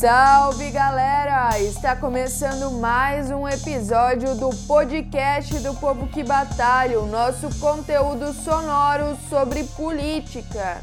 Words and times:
Salve 0.00 0.70
galera! 0.70 1.58
Está 1.58 1.94
começando 1.94 2.70
mais 2.70 3.30
um 3.30 3.46
episódio 3.46 4.34
do 4.34 4.48
podcast 4.66 5.58
do 5.58 5.74
Povo 5.74 6.06
que 6.06 6.24
Batalha, 6.24 6.98
o 6.98 7.06
nosso 7.06 7.50
conteúdo 7.60 8.32
sonoro 8.32 9.14
sobre 9.28 9.62
política. 9.76 10.80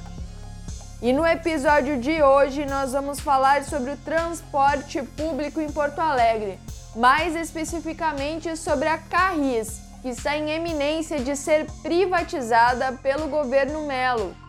E 1.01 1.11
no 1.11 1.25
episódio 1.25 1.99
de 1.99 2.21
hoje 2.21 2.67
nós 2.67 2.91
vamos 2.91 3.19
falar 3.19 3.63
sobre 3.63 3.93
o 3.93 3.97
transporte 3.97 5.01
público 5.01 5.59
em 5.59 5.71
Porto 5.71 5.97
Alegre, 5.97 6.59
mais 6.95 7.35
especificamente 7.35 8.55
sobre 8.55 8.87
a 8.87 8.99
Carris, 8.99 9.81
que 10.03 10.09
está 10.09 10.37
em 10.37 10.51
eminência 10.51 11.19
de 11.19 11.35
ser 11.35 11.65
privatizada 11.81 12.91
pelo 13.01 13.27
governo 13.29 13.87
Melo. 13.87 14.46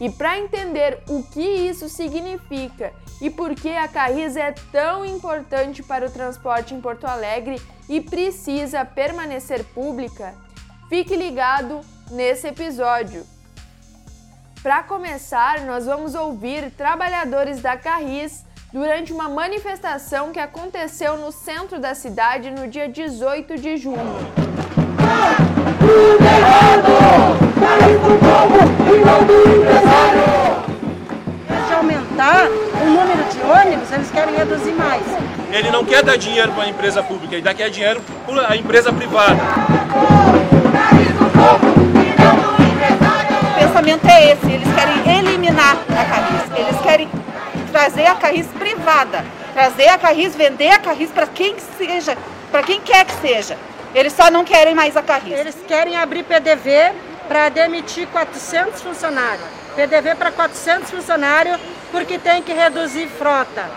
E 0.00 0.10
para 0.10 0.38
entender 0.38 1.02
o 1.08 1.22
que 1.22 1.40
isso 1.40 1.88
significa 1.88 2.92
e 3.20 3.30
por 3.30 3.54
que 3.54 3.74
a 3.74 3.88
Carris 3.88 4.36
é 4.36 4.52
tão 4.70 5.06
importante 5.06 5.82
para 5.82 6.06
o 6.06 6.10
transporte 6.10 6.74
em 6.74 6.80
Porto 6.80 7.06
Alegre 7.06 7.60
e 7.88 8.00
precisa 8.00 8.84
permanecer 8.84 9.64
pública, 9.64 10.34
fique 10.88 11.16
ligado 11.16 11.80
nesse 12.10 12.48
episódio. 12.48 13.24
Para 14.62 14.82
começar, 14.82 15.60
nós 15.62 15.86
vamos 15.86 16.14
ouvir 16.14 16.70
trabalhadores 16.72 17.62
da 17.62 17.76
Carris 17.76 18.44
durante 18.72 19.12
uma 19.12 19.28
manifestação 19.28 20.32
que 20.32 20.40
aconteceu 20.40 21.16
no 21.16 21.30
centro 21.32 21.78
da 21.78 21.94
cidade 21.94 22.50
no 22.50 22.68
dia 22.68 22.88
18 22.88 23.56
de 23.56 23.76
junho. 23.76 24.16
De 31.66 31.74
aumentar 31.74 32.46
o 32.46 32.84
número 32.84 33.24
de 33.24 33.40
ônibus, 33.40 33.90
eles 33.92 34.10
querem 34.10 34.34
reduzir 34.36 34.72
mais. 34.72 35.02
Ele 35.50 35.70
não 35.70 35.84
quer 35.84 36.02
dar 36.02 36.18
dinheiro 36.18 36.52
para 36.52 36.64
a 36.64 36.68
empresa 36.68 37.02
pública, 37.02 37.34
ele 37.34 37.54
quer 37.54 37.70
dinheiro 37.70 38.02
para 38.26 38.52
a 38.52 38.56
empresa 38.56 38.92
privada. 38.92 39.36
O 43.50 43.58
pensamento 43.58 44.06
é 44.06 44.32
esse, 44.32 44.46
eles 44.52 44.68
querem 44.74 45.18
eliminar 45.18 45.76
a 45.88 46.04
Carris, 46.04 46.42
eles 46.56 46.80
querem 46.82 47.08
trazer 47.72 48.06
a 48.06 48.14
Carris 48.14 48.46
privada, 48.58 49.24
trazer 49.54 49.88
a 49.88 49.98
Carris, 49.98 50.36
vender 50.36 50.70
a 50.70 50.78
Carris 50.78 51.10
para 51.10 51.26
quem 51.26 51.56
seja, 51.78 52.16
para 52.50 52.62
quem 52.62 52.80
quer 52.80 53.04
que 53.06 53.14
seja. 53.14 53.56
Eles 53.94 54.12
só 54.12 54.30
não 54.30 54.44
querem 54.44 54.74
mais 54.74 54.94
a 54.94 55.02
Carris. 55.02 55.32
Eles 55.32 55.56
querem 55.66 55.96
abrir 55.96 56.22
PDV 56.22 56.92
para 57.26 57.48
demitir 57.48 58.06
400 58.08 58.80
funcionários. 58.80 59.46
PDV 59.74 60.14
para 60.14 60.32
400 60.32 60.90
funcionários 60.90 61.60
porque 61.90 62.18
tem 62.18 62.42
que 62.42 62.52
reduzir 62.52 63.08
frota. 63.08 63.68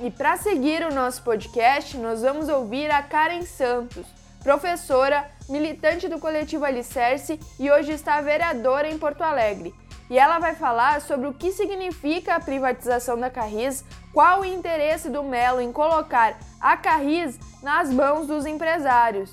E 0.00 0.10
para 0.10 0.36
seguir 0.36 0.84
o 0.84 0.94
nosso 0.94 1.22
podcast, 1.22 1.96
nós 1.96 2.22
vamos 2.22 2.48
ouvir 2.48 2.90
a 2.90 3.02
Karen 3.02 3.42
Santos, 3.42 4.06
professora, 4.42 5.24
militante 5.48 6.08
do 6.08 6.18
coletivo 6.18 6.64
Alicerce 6.64 7.38
e 7.58 7.70
hoje 7.70 7.92
está 7.92 8.20
vereadora 8.20 8.88
em 8.88 8.98
Porto 8.98 9.22
Alegre. 9.22 9.74
E 10.10 10.18
ela 10.18 10.38
vai 10.38 10.54
falar 10.54 11.00
sobre 11.00 11.28
o 11.28 11.32
que 11.32 11.52
significa 11.52 12.34
a 12.34 12.40
privatização 12.40 13.18
da 13.18 13.30
Carris, 13.30 13.84
qual 14.12 14.40
o 14.40 14.44
interesse 14.44 15.08
do 15.08 15.22
Melo 15.22 15.60
em 15.60 15.72
colocar 15.72 16.38
a 16.60 16.76
Carris 16.76 17.38
nas 17.62 17.90
mãos 17.90 18.26
dos 18.26 18.44
empresários. 18.44 19.30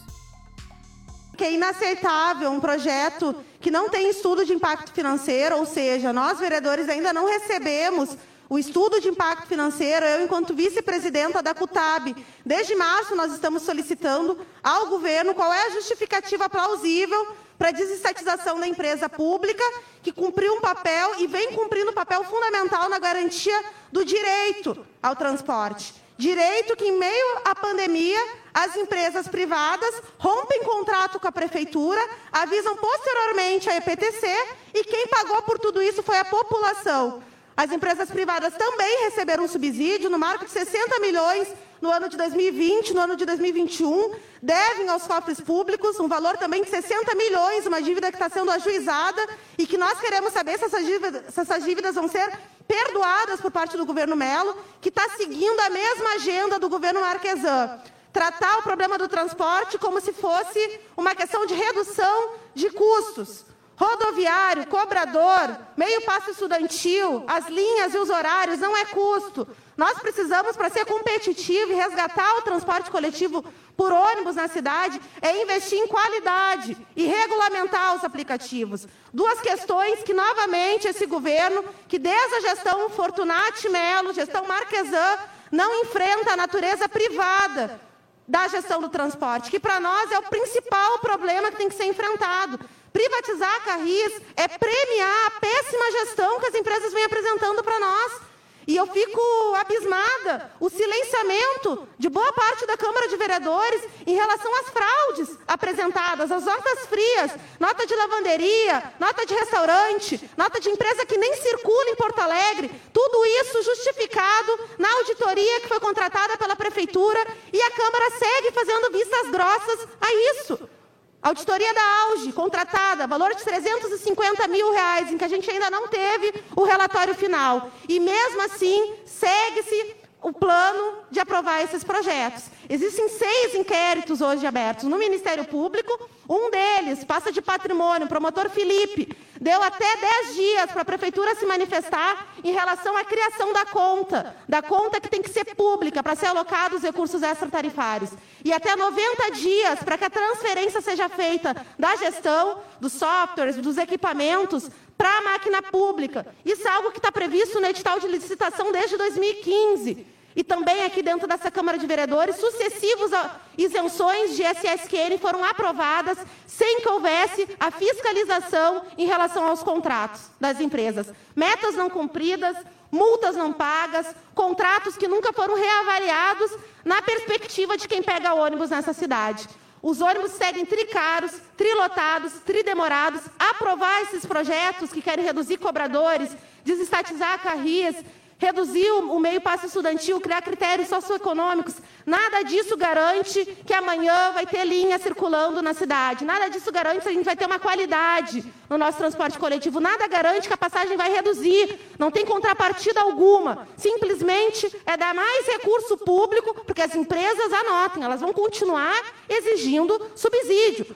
Que 1.39 1.45
é 1.45 1.53
inaceitável 1.53 2.51
um 2.51 2.59
projeto 2.59 3.33
que 3.61 3.72
não 3.72 3.88
tem 3.88 4.09
estudo 4.09 4.44
de 4.44 4.51
impacto 4.51 4.91
financeiro, 4.91 5.55
ou 5.55 5.66
seja, 5.66 6.11
nós 6.11 6.38
vereadores 6.38 6.89
ainda 6.89 7.13
não 7.13 7.25
recebemos 7.25 8.09
o 8.50 8.59
estudo 8.59 9.00
de 9.00 9.07
impacto 9.07 9.47
financeiro, 9.47 10.05
eu, 10.05 10.25
enquanto 10.25 10.53
vice-presidenta 10.53 11.41
da 11.41 11.55
CUTAB, 11.55 12.13
desde 12.45 12.75
março 12.75 13.16
nós 13.16 13.31
estamos 13.31 13.63
solicitando 13.63 14.38
ao 14.61 14.88
governo 14.88 15.33
qual 15.33 15.53
é 15.53 15.67
a 15.67 15.69
justificativa 15.69 16.50
plausível 16.50 17.33
para 17.57 17.69
a 17.69 17.71
desestatização 17.71 18.59
da 18.59 18.67
empresa 18.67 19.07
pública, 19.07 19.63
que 20.03 20.11
cumpriu 20.11 20.56
um 20.56 20.59
papel 20.59 21.21
e 21.21 21.27
vem 21.27 21.53
cumprindo 21.53 21.91
um 21.91 21.94
papel 21.94 22.21
fundamental 22.25 22.89
na 22.89 23.00
garantia 23.00 23.63
do 23.94 24.03
direito 24.03 24.85
ao 25.01 25.16
transporte. 25.16 25.94
Direito 26.17 26.75
que, 26.75 26.83
em 26.83 27.00
meio 27.00 27.38
à 27.45 27.56
pandemia, 27.56 28.19
as 28.54 28.76
empresas 28.76 29.28
privadas 29.28 30.02
rompem 30.18 30.64
contrato 30.64 31.20
com 31.20 31.28
a 31.28 31.32
prefeitura, 31.32 32.02
avisam 32.32 32.76
posteriormente 32.76 33.70
a 33.70 33.78
EPTC 33.78 34.28
e 34.74 34.84
quem 34.84 35.08
pagou 35.08 35.42
por 35.44 35.60
tudo 35.60 35.82
isso 35.82 36.02
foi 36.04 36.18
a 36.18 36.26
população. 36.26 37.22
As 37.56 37.72
empresas 37.72 38.10
privadas 38.10 38.54
também 38.54 39.04
receberam 39.06 39.44
um 39.44 39.48
subsídio 39.48 40.10
no 40.10 40.18
marco 40.18 40.46
de 40.46 40.52
60 40.52 41.00
milhões 41.00 41.48
no 41.82 41.90
ano 41.90 42.10
de 42.10 42.18
2020, 42.18 42.94
no 42.94 43.02
ano 43.02 43.16
de 43.16 43.26
2021, 43.26 44.14
devem 44.42 44.90
aos 44.90 45.04
cofres 45.04 45.40
públicos 45.40 46.00
um 46.00 46.08
valor 46.08 46.38
também 46.38 46.64
de 46.64 46.70
60 46.70 47.16
milhões, 47.16 47.66
uma 47.66 47.81
dívida 47.81 48.12
que 48.12 48.16
está 48.16 48.30
sendo 48.30 48.52
ajuizada 48.52 49.26
e 49.58 49.66
que 49.66 49.78
nós 49.78 50.00
queremos 50.00 50.34
saber 50.34 50.58
se 50.58 50.66
essas 50.66 50.86
dívidas, 50.86 51.34
se 51.34 51.40
essas 51.40 51.64
dívidas 51.64 51.96
vão 51.96 52.08
ser 52.08 52.31
perdoadas 52.68 53.42
por 53.42 53.52
parte 53.52 53.78
do 53.78 53.86
governo 53.86 54.16
Melo, 54.16 54.56
que 54.81 54.90
está 54.90 55.08
seguindo 55.18 55.60
a 55.60 55.70
mesma 55.70 56.10
agenda 56.16 56.60
do 56.60 56.70
governo 56.70 57.02
Marquesan. 57.02 57.80
Tratar 58.12 58.59
o 58.59 58.64
problema 58.64 58.97
do 58.97 59.08
transporte 59.08 59.78
como 59.78 60.02
se 60.02 60.12
fosse 60.12 60.80
uma 60.97 61.14
questão 61.14 61.46
de 61.46 61.53
redução 61.53 62.34
de 62.56 62.70
custos 62.72 63.46
rodoviário, 63.80 64.68
cobrador, 64.68 65.58
meio 65.78 66.02
passo 66.02 66.31
estudantil, 66.31 67.24
as 67.25 67.48
linhas 67.48 67.94
e 67.94 67.98
os 67.98 68.09
horários 68.09 68.59
não 68.59 68.75
é 68.75 68.84
custo. 68.84 69.48
Nós 69.78 69.98
precisamos, 69.98 70.58
para 70.58 70.69
ser 70.69 70.86
competitivo 70.86 71.72
e 71.72 71.75
resgatar 71.75 72.40
o 72.40 72.42
transporte 72.42 72.92
coletivo 72.92 73.42
por 73.78 73.94
ônibus 73.94 74.36
na 74.36 74.50
cidade, 74.50 75.00
é 75.22 75.42
investir 75.42 75.80
em 75.80 75.88
qualidade 75.88 76.75
e 76.94 77.06
regulamentar 77.06 77.96
os 77.96 78.03
aplicativos. 78.03 78.86
Duas 79.14 79.40
questões 79.40 80.03
que, 80.03 80.14
novamente, 80.14 80.90
esse 80.90 81.06
governo, 81.06 81.64
que 81.88 81.98
desde 81.98 82.36
a 82.36 82.42
gestão 82.42 82.90
Fortunati 82.90 83.69
Melo, 83.69 84.14
gestão 84.14 84.46
Marquesan, 84.46 85.18
não 85.50 85.84
enfrenta 85.84 86.34
a 86.34 86.38
natureza 86.38 86.90
privada 86.90 87.80
da 88.29 88.47
gestão 88.47 88.79
do 88.79 88.90
transporte, 88.90 89.50
que 89.50 89.59
para 89.59 89.79
nós 89.79 90.12
é 90.12 90.19
o 90.19 90.29
principal 90.29 91.00
problema 91.00 91.50
que 91.50 91.57
tem 91.57 91.67
que 91.67 91.75
ser 91.75 91.85
enfrentado. 91.85 92.59
Privatizar 92.94 93.56
a 93.56 93.62
Carris 93.62 94.22
é 94.35 94.47
premiar 94.47 95.28
a 95.28 95.31
péssima 95.40 95.91
gestão 95.91 96.39
que 96.39 96.45
as 96.45 96.53
empresas 96.53 96.94
vêm 96.94 97.06
apresentando 97.06 97.63
para 97.63 97.79
nós. 97.79 98.28
E 98.69 98.78
eu 98.78 98.85
fico 98.85 99.19
abismada 99.59 100.52
o 100.59 100.69
silenciamento 100.69 101.88
de 101.97 102.07
boa 102.07 102.31
parte 102.31 102.68
da 102.68 102.78
Câmara 102.78 103.07
de 103.07 103.18
Vereadores 103.18 103.81
em 104.06 104.13
relação 104.13 104.56
às 104.59 104.69
fraudes 104.69 105.35
apresentadas, 105.47 106.31
as 106.31 106.46
notas 106.46 106.85
frias, 106.85 107.31
nota 107.59 107.88
de 107.88 107.96
lavanderia, 107.96 108.94
nota 109.00 109.25
de 109.25 109.34
restaurante, 109.34 110.30
nota 110.38 110.59
de 110.59 110.69
empresa 110.69 111.03
que 111.03 111.18
nem 111.18 111.34
circula 111.38 111.90
em 111.90 111.96
Porto 111.96 112.19
Alegre, 112.19 112.69
tudo 112.94 113.25
isso 113.41 113.63
justificado 113.63 114.59
na 114.78 114.94
auditoria 114.97 115.62
que 115.62 115.68
foi 115.68 115.80
contratada 115.80 116.38
pela 116.38 116.56
Prefeitura 116.56 117.25
e 117.51 117.59
a 117.59 117.72
Câmara 117.72 118.12
segue 118.19 118.51
fazendo 118.51 118.91
vistas 118.91 119.31
grossas 119.31 119.88
a 120.00 120.13
isso. 120.13 120.78
Auditoria 121.22 121.74
da 121.74 121.81
Auge, 122.03 122.31
contratada, 122.31 123.06
valor 123.06 123.35
de 123.35 123.44
350 123.44 124.47
mil 124.47 124.72
reais, 124.72 125.12
em 125.12 125.18
que 125.18 125.24
a 125.24 125.28
gente 125.28 125.50
ainda 125.50 125.69
não 125.69 125.88
teve 125.88 126.33
o 126.56 126.63
relatório 126.63 127.13
final. 127.13 127.69
E 127.89 128.00
mesmo 128.00 128.42
assim, 128.42 128.95
segue-se 129.06 129.95
o 130.21 130.31
plano 130.31 131.00
de 131.12 131.19
aprovar 131.19 131.62
esses 131.62 131.83
projetos. 131.83 132.45
Existem 132.69 133.10
seis 133.10 133.56
inquéritos 133.56 134.21
hoje 134.21 134.45
abertos 134.45 134.86
no 134.86 134.98
Ministério 134.98 135.44
Público. 135.45 136.10
Um 136.27 136.50
deles 136.50 137.04
passa 137.04 137.31
de 137.31 137.42
patrimônio, 137.42 138.06
o 138.06 138.10
promotor 138.10 138.50
Felipe, 138.50 139.16
deu 139.39 139.62
até 139.63 139.97
10 139.97 140.36
dias 140.36 140.71
para 140.71 140.81
a 140.81 140.86
prefeitura 140.86 141.36
se 141.36 141.45
manifestar 141.45 142.27
em 142.44 142.51
relação 142.51 142.95
à 142.97 143.03
criação 143.03 143.53
da 143.53 143.65
conta, 143.65 144.36
da 144.47 144.62
conta 144.62 145.00
que 145.00 145.09
tem 145.09 145.21
que 145.21 145.30
ser 145.30 145.45
pública 145.56 146.03
para 146.03 146.15
ser 146.15 146.27
alocados 146.27 146.80
os 146.80 146.83
recursos 146.83 147.24
extratarifários. 147.24 148.12
E 148.44 148.51
até 148.51 148.75
90 148.75 149.31
dias 149.31 149.80
para 149.80 149.97
que 149.97 150.06
a 150.06 150.09
transferência 150.09 150.81
seja 150.81 151.07
feita 151.07 151.56
da 151.77 151.95
gestão, 151.95 152.62
dos 152.80 152.94
softwares, 152.94 153.56
dos 153.57 153.77
equipamentos 153.77 154.69
para 154.97 155.18
a 155.18 155.21
máquina 155.21 155.62
pública. 155.62 156.27
Isso 156.44 156.68
é 156.68 156.71
algo 156.71 156.92
que 156.92 157.00
está 157.00 157.12
previsto 157.12 157.59
no 157.62 157.68
edital 157.68 158.00
de 158.00 158.07
licitação 158.07 158.71
desde 158.71 158.97
2015. 158.97 160.06
E 160.39 160.44
também 160.44 160.86
aqui 160.86 161.03
dentro 161.03 161.27
dessa 161.27 161.51
Câmara 161.51 161.77
de 161.77 161.86
Vereadores, 161.86 162.38
sucessivas 162.38 163.12
isenções 163.57 164.38
de 164.38 164.44
SSQN 164.44 165.18
foram 165.19 165.44
aprovadas 165.44 166.18
sem 166.47 166.80
que 166.80 166.88
houvesse 166.88 167.45
a 167.59 167.69
fiscalização 167.69 168.83
em 168.97 169.06
relação 169.06 169.45
aos 169.45 169.62
contratos 169.62 170.31
das 170.39 170.62
empresas. 170.62 171.12
Metas 171.36 171.75
não 171.75 171.89
cumpridas, 171.89 172.56
multas 172.89 173.36
não 173.36 173.51
pagas, 173.51 174.15
contratos 174.33 174.95
que 174.95 175.09
nunca 175.09 175.33
foram 175.33 175.56
reavaliados 175.56 176.51
na 176.85 177.01
perspectiva 177.01 177.75
de 177.75 177.85
quem 177.85 178.01
pega 178.01 178.33
ônibus 178.33 178.69
nessa 178.69 178.94
cidade. 178.94 179.45
Os 179.81 180.00
ônibus 180.00 180.31
seguem 180.31 180.65
tricaros, 180.65 181.33
trilotados, 181.57 182.31
tridemorados. 182.45 183.24
Aprovar 183.38 184.03
esses 184.03 184.25
projetos 184.25 184.89
que 184.94 185.01
querem 185.01 185.25
reduzir 185.25 185.57
cobradores, 185.57 186.33
desestatizar 186.63 187.44
carris, 187.44 187.97
reduzir 188.39 188.89
o 188.89 189.19
meio 189.19 189.41
passo 189.41 189.65
estudantil, 189.65 190.19
criar 190.21 190.41
critérios 190.41 190.88
socioeconômicos. 190.88 191.75
Nada 192.06 192.41
disso 192.41 192.75
garante 192.77 193.45
que 193.65 193.74
amanhã 193.74 194.31
vai 194.31 194.47
ter 194.47 194.63
linha 194.63 194.97
circulando 194.97 195.62
na 195.62 195.74
cidade. 195.74 196.24
Nada 196.24 196.50
disso 196.50 196.71
garante 196.71 197.01
que 197.01 197.09
a 197.09 197.12
gente 197.12 197.25
vai 197.25 197.36
ter 197.36 197.45
uma 197.45 197.59
qualidade 197.59 198.44
no 198.69 198.77
nosso 198.77 198.97
transporte 198.97 199.38
coletivo. 199.38 199.81
Nada 199.81 200.07
garante 200.07 200.47
que 200.47 200.53
a 200.53 200.57
passagem 200.57 200.95
vai 200.95 201.12
reduzir. 201.12 201.77
Não 202.00 202.09
tem 202.09 202.25
contrapartida 202.25 203.01
alguma. 203.01 203.68
Simplesmente 203.75 204.74
é 204.85 204.95
dar 204.95 205.13
mais 205.13 205.45
recurso 205.45 205.97
público, 205.97 206.63
porque 206.65 206.81
as 206.81 206.95
empresas 206.95 207.51
anotem, 207.51 208.03
elas 208.03 208.21
vão 208.21 208.31
continuar 208.31 209.03
exigindo 209.27 210.12
subsídio. 210.15 210.95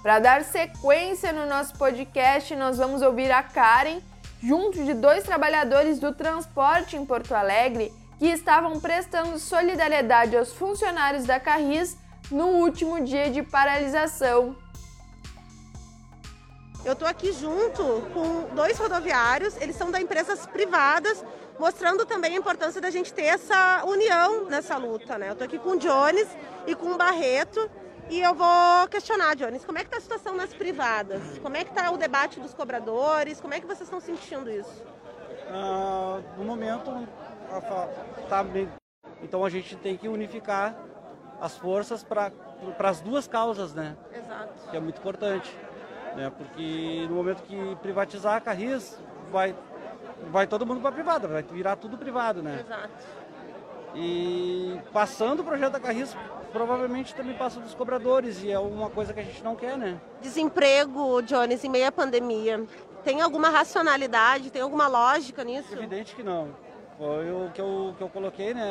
Para 0.00 0.20
dar 0.20 0.44
sequência 0.44 1.32
no 1.32 1.44
nosso 1.44 1.76
podcast, 1.76 2.54
nós 2.54 2.78
vamos 2.78 3.02
ouvir 3.02 3.32
a 3.32 3.42
Karen 3.42 4.00
junto 4.42 4.82
de 4.84 4.94
dois 4.94 5.24
trabalhadores 5.24 5.98
do 5.98 6.12
transporte 6.12 6.96
em 6.96 7.04
Porto 7.04 7.32
Alegre 7.32 7.92
que 8.18 8.26
estavam 8.26 8.80
prestando 8.80 9.38
solidariedade 9.38 10.36
aos 10.36 10.52
funcionários 10.52 11.24
da 11.24 11.38
Carris 11.38 11.96
no 12.30 12.46
último 12.46 13.02
dia 13.02 13.30
de 13.30 13.42
paralisação. 13.42 14.56
Eu 16.84 16.94
estou 16.94 17.06
aqui 17.06 17.32
junto 17.32 17.82
com 18.12 18.54
dois 18.54 18.78
rodoviários, 18.78 19.54
eles 19.60 19.76
são 19.76 19.90
da 19.90 20.00
empresas 20.00 20.46
privadas, 20.46 21.22
mostrando 21.58 22.06
também 22.06 22.34
a 22.34 22.38
importância 22.38 22.80
da 22.80 22.90
gente 22.90 23.12
ter 23.12 23.24
essa 23.24 23.82
união 23.84 24.46
nessa 24.46 24.78
luta. 24.78 25.18
Né? 25.18 25.28
Eu 25.28 25.32
estou 25.32 25.44
aqui 25.44 25.58
com 25.58 25.70
o 25.70 25.78
Jones 25.78 26.26
e 26.66 26.74
com 26.74 26.92
o 26.92 26.96
Barreto, 26.96 27.70
e 28.10 28.20
eu 28.20 28.34
vou 28.34 28.88
questionar, 28.90 29.36
Jones, 29.36 29.64
como 29.64 29.78
é 29.78 29.82
que 29.82 29.86
está 29.86 29.98
a 29.98 30.00
situação 30.00 30.36
nas 30.36 30.52
privadas? 30.52 31.38
Como 31.38 31.56
é 31.56 31.64
que 31.64 31.70
está 31.70 31.90
o 31.90 31.96
debate 31.96 32.40
dos 32.40 32.52
cobradores? 32.52 33.40
Como 33.40 33.54
é 33.54 33.60
que 33.60 33.66
vocês 33.66 33.82
estão 33.82 34.00
sentindo 34.00 34.50
isso? 34.50 34.84
Ah, 35.48 36.20
no 36.36 36.44
momento, 36.44 37.06
tá 38.28 38.42
bem... 38.42 38.68
então 39.22 39.44
a 39.44 39.50
gente 39.50 39.76
tem 39.76 39.96
que 39.96 40.08
unificar 40.08 40.76
as 41.40 41.56
forças 41.56 42.02
para 42.02 42.32
as 42.78 43.00
duas 43.00 43.26
causas, 43.28 43.72
né? 43.74 43.96
Exato. 44.12 44.70
Que 44.70 44.76
é 44.76 44.80
muito 44.80 44.98
importante, 44.98 45.56
né? 46.16 46.32
Porque 46.36 47.06
no 47.08 47.14
momento 47.14 47.42
que 47.44 47.76
privatizar 47.76 48.34
a 48.34 48.40
Carris, 48.40 48.98
vai, 49.30 49.54
vai 50.30 50.46
todo 50.46 50.66
mundo 50.66 50.80
para 50.80 50.92
privada, 50.92 51.28
vai 51.28 51.42
virar 51.42 51.76
tudo 51.76 51.96
privado, 51.96 52.42
né? 52.42 52.60
Exato. 52.60 52.90
E 53.94 54.80
passando 54.92 55.40
o 55.40 55.44
projeto 55.44 55.72
da 55.72 55.80
Carris 55.80 56.14
provavelmente 56.52 57.14
também 57.14 57.34
passa 57.34 57.60
dos 57.60 57.74
cobradores 57.74 58.42
e 58.42 58.50
é 58.50 58.58
uma 58.58 58.90
coisa 58.90 59.12
que 59.12 59.20
a 59.20 59.22
gente 59.22 59.42
não 59.42 59.56
quer, 59.56 59.76
né? 59.76 60.00
Desemprego, 60.20 61.22
Jones, 61.22 61.64
em 61.64 61.68
meio 61.68 61.88
à 61.88 61.92
pandemia, 61.92 62.64
tem 63.04 63.20
alguma 63.20 63.48
racionalidade, 63.48 64.50
tem 64.50 64.62
alguma 64.62 64.86
lógica 64.86 65.42
nisso? 65.44 65.72
Evidente 65.72 66.14
que 66.14 66.22
não. 66.22 66.48
Foi 66.98 67.32
o 67.32 67.50
que 67.54 67.60
eu, 67.60 67.94
que 67.96 68.02
eu 68.02 68.08
coloquei, 68.10 68.52
né? 68.52 68.62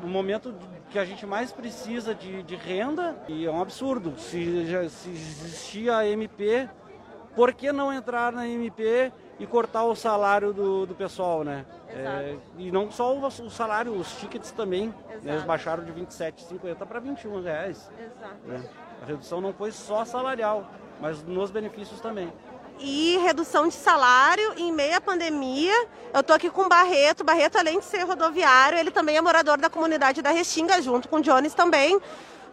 No 0.00 0.08
momento 0.08 0.54
que 0.88 0.98
a 0.98 1.04
gente 1.04 1.26
mais 1.26 1.50
precisa 1.50 2.14
de, 2.14 2.44
de 2.44 2.54
renda, 2.54 3.16
e 3.26 3.44
é 3.44 3.50
um 3.50 3.60
absurdo. 3.60 4.14
Se, 4.18 4.64
se 4.88 5.10
existia 5.10 5.96
a 5.96 6.06
MP, 6.06 6.68
por 7.34 7.52
que 7.54 7.72
não 7.72 7.92
entrar 7.92 8.32
na 8.32 8.46
MP 8.46 9.12
e 9.42 9.46
cortar 9.46 9.82
o 9.82 9.96
salário 9.96 10.52
do, 10.52 10.86
do 10.86 10.94
pessoal, 10.94 11.42
né? 11.42 11.66
É, 11.88 12.36
e 12.56 12.70
não 12.70 12.92
só 12.92 13.12
o, 13.12 13.26
o, 13.26 13.50
salário, 13.50 13.92
os 13.92 14.14
tickets 14.20 14.52
também. 14.52 14.94
Né? 15.20 15.32
Eles 15.32 15.42
baixaram 15.42 15.84
de 15.84 15.92
27,50 15.92 16.76
para 16.86 17.00
21 17.00 17.42
reais. 17.42 17.90
Exato. 17.98 18.36
Né? 18.46 18.64
A 19.02 19.04
redução 19.04 19.40
não 19.40 19.52
foi 19.52 19.72
só 19.72 20.04
salarial, 20.04 20.70
mas 21.00 21.24
nos 21.24 21.50
benefícios 21.50 22.00
também. 22.00 22.32
E 22.78 23.18
redução 23.18 23.66
de 23.66 23.74
salário 23.74 24.54
em 24.56 24.70
meio 24.70 24.96
à 24.96 25.00
pandemia. 25.00 25.88
Eu 26.14 26.20
estou 26.20 26.36
aqui 26.36 26.48
com 26.48 26.62
o 26.62 26.68
Barreto. 26.68 27.24
Barreto, 27.24 27.58
além 27.58 27.80
de 27.80 27.84
ser 27.84 28.04
rodoviário, 28.04 28.78
ele 28.78 28.92
também 28.92 29.16
é 29.16 29.20
morador 29.20 29.58
da 29.58 29.68
comunidade 29.68 30.22
da 30.22 30.30
Restinga, 30.30 30.80
junto 30.80 31.08
com 31.08 31.16
o 31.16 31.20
Jones 31.20 31.52
também. 31.52 32.00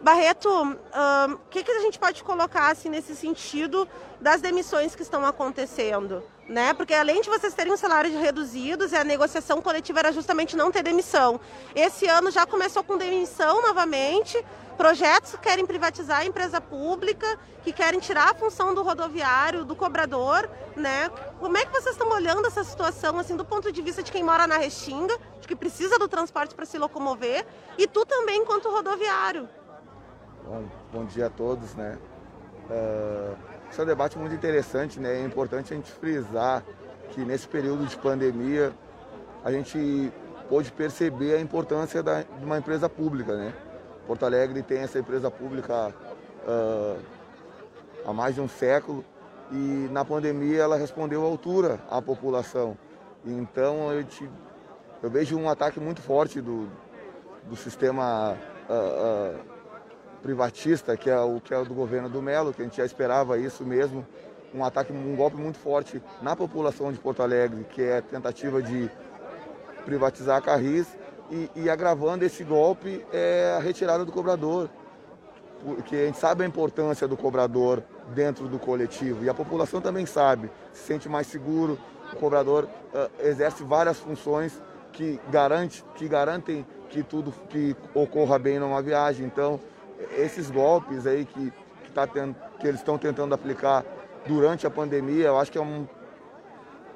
Barreto, 0.00 0.48
o 0.48 1.38
que, 1.50 1.62
que 1.62 1.70
a 1.70 1.80
gente 1.80 1.98
pode 1.98 2.24
colocar 2.24 2.70
assim, 2.70 2.88
nesse 2.88 3.14
sentido 3.14 3.86
das 4.18 4.40
demissões 4.40 4.94
que 4.94 5.02
estão 5.02 5.24
acontecendo? 5.26 6.22
Né? 6.48 6.72
Porque 6.72 6.94
além 6.94 7.20
de 7.20 7.28
vocês 7.28 7.52
terem 7.52 7.72
um 7.72 7.76
salário 7.76 8.18
reduzidos, 8.18 8.94
a 8.94 9.04
negociação 9.04 9.60
coletiva 9.60 9.98
era 9.98 10.10
justamente 10.10 10.56
não 10.56 10.70
ter 10.72 10.82
demissão. 10.82 11.38
Esse 11.74 12.06
ano 12.06 12.30
já 12.30 12.46
começou 12.46 12.82
com 12.82 12.96
demissão 12.96 13.60
novamente, 13.60 14.42
projetos 14.76 15.32
que 15.32 15.38
querem 15.38 15.66
privatizar 15.66 16.20
a 16.20 16.24
empresa 16.24 16.62
pública, 16.62 17.38
que 17.62 17.70
querem 17.70 18.00
tirar 18.00 18.30
a 18.30 18.34
função 18.34 18.74
do 18.74 18.82
rodoviário, 18.82 19.66
do 19.66 19.76
cobrador, 19.76 20.48
né? 20.74 21.10
Como 21.38 21.58
é 21.58 21.66
que 21.66 21.70
vocês 21.70 21.94
estão 21.94 22.08
olhando 22.08 22.46
essa 22.46 22.64
situação, 22.64 23.18
assim, 23.18 23.36
do 23.36 23.44
ponto 23.44 23.70
de 23.70 23.82
vista 23.82 24.02
de 24.02 24.10
quem 24.10 24.24
mora 24.24 24.46
na 24.46 24.56
Restinga, 24.56 25.16
de 25.40 25.46
que 25.46 25.54
precisa 25.54 25.98
do 25.98 26.08
transporte 26.08 26.54
para 26.54 26.64
se 26.64 26.78
locomover, 26.78 27.46
e 27.76 27.86
tu 27.86 28.06
também 28.06 28.40
enquanto 28.40 28.70
rodoviário? 28.70 29.46
Bom, 30.50 30.64
bom 30.92 31.04
dia 31.04 31.26
a 31.26 31.30
todos, 31.30 31.76
né? 31.76 31.96
Uh, 32.68 33.36
esse 33.70 33.78
é 33.78 33.84
um 33.84 33.86
debate 33.86 34.18
muito 34.18 34.34
interessante, 34.34 34.98
né? 34.98 35.20
É 35.20 35.24
importante 35.24 35.72
a 35.72 35.76
gente 35.76 35.92
frisar 35.92 36.64
que 37.12 37.24
nesse 37.24 37.46
período 37.46 37.86
de 37.86 37.96
pandemia 37.96 38.72
a 39.44 39.52
gente 39.52 40.12
pôde 40.48 40.72
perceber 40.72 41.36
a 41.36 41.40
importância 41.40 42.02
da, 42.02 42.22
de 42.22 42.44
uma 42.44 42.58
empresa 42.58 42.88
pública, 42.88 43.36
né? 43.36 43.54
Porto 44.08 44.26
Alegre 44.26 44.60
tem 44.60 44.78
essa 44.78 44.98
empresa 44.98 45.30
pública 45.30 45.94
uh, 46.44 47.00
há 48.04 48.12
mais 48.12 48.34
de 48.34 48.40
um 48.40 48.48
século 48.48 49.04
e 49.52 49.88
na 49.92 50.04
pandemia 50.04 50.62
ela 50.62 50.76
respondeu 50.76 51.22
à 51.22 51.26
altura 51.26 51.78
à 51.88 52.02
população. 52.02 52.76
Então 53.24 53.92
eu, 53.92 54.02
te, 54.02 54.28
eu 55.00 55.08
vejo 55.08 55.38
um 55.38 55.48
ataque 55.48 55.78
muito 55.78 56.02
forte 56.02 56.40
do, 56.40 56.68
do 57.44 57.54
sistema 57.54 58.36
uh, 58.68 59.36
uh, 59.36 59.49
privatista, 60.22 60.96
que 60.96 61.10
é 61.10 61.18
o 61.18 61.40
que 61.40 61.52
é 61.52 61.58
o 61.58 61.64
do 61.64 61.74
governo 61.74 62.08
do 62.08 62.20
Melo, 62.22 62.52
que 62.52 62.62
a 62.62 62.64
gente 62.64 62.76
já 62.76 62.84
esperava 62.84 63.38
isso 63.38 63.64
mesmo, 63.64 64.06
um 64.54 64.64
ataque, 64.64 64.92
um 64.92 65.16
golpe 65.16 65.36
muito 65.36 65.58
forte 65.58 66.02
na 66.20 66.34
população 66.34 66.92
de 66.92 66.98
Porto 66.98 67.22
Alegre, 67.22 67.64
que 67.70 67.82
é 67.82 67.98
a 67.98 68.02
tentativa 68.02 68.62
de 68.62 68.90
privatizar 69.84 70.36
a 70.38 70.40
Carris 70.40 70.86
e, 71.30 71.50
e 71.54 71.70
agravando 71.70 72.24
esse 72.24 72.42
golpe 72.42 73.04
é 73.12 73.54
a 73.56 73.60
retirada 73.60 74.04
do 74.04 74.12
cobrador, 74.12 74.68
porque 75.64 75.94
a 75.94 76.06
gente 76.06 76.18
sabe 76.18 76.42
a 76.42 76.46
importância 76.46 77.06
do 77.06 77.16
cobrador 77.16 77.82
dentro 78.14 78.48
do 78.48 78.58
coletivo 78.58 79.24
e 79.24 79.28
a 79.28 79.34
população 79.34 79.80
também 79.80 80.06
sabe, 80.06 80.50
se 80.72 80.82
sente 80.84 81.08
mais 81.08 81.26
seguro, 81.26 81.78
o 82.12 82.16
cobrador 82.16 82.64
uh, 82.64 83.26
exerce 83.26 83.62
várias 83.62 83.98
funções 83.98 84.60
que, 84.92 85.20
garante, 85.30 85.84
que 85.94 86.08
garantem 86.08 86.66
que 86.88 87.02
tudo 87.04 87.32
que 87.48 87.76
ocorra 87.94 88.36
bem 88.38 88.58
numa 88.58 88.82
viagem. 88.82 89.24
Então, 89.24 89.60
esses 90.18 90.50
golpes 90.50 91.06
aí 91.06 91.24
que, 91.24 91.52
que, 91.84 91.90
tá 91.92 92.06
tendo, 92.06 92.34
que 92.58 92.66
eles 92.66 92.80
estão 92.80 92.98
tentando 92.98 93.34
aplicar 93.34 93.84
durante 94.26 94.66
a 94.66 94.70
pandemia, 94.70 95.26
eu 95.26 95.38
acho 95.38 95.50
que 95.50 95.58
é 95.58 95.60
um, 95.60 95.86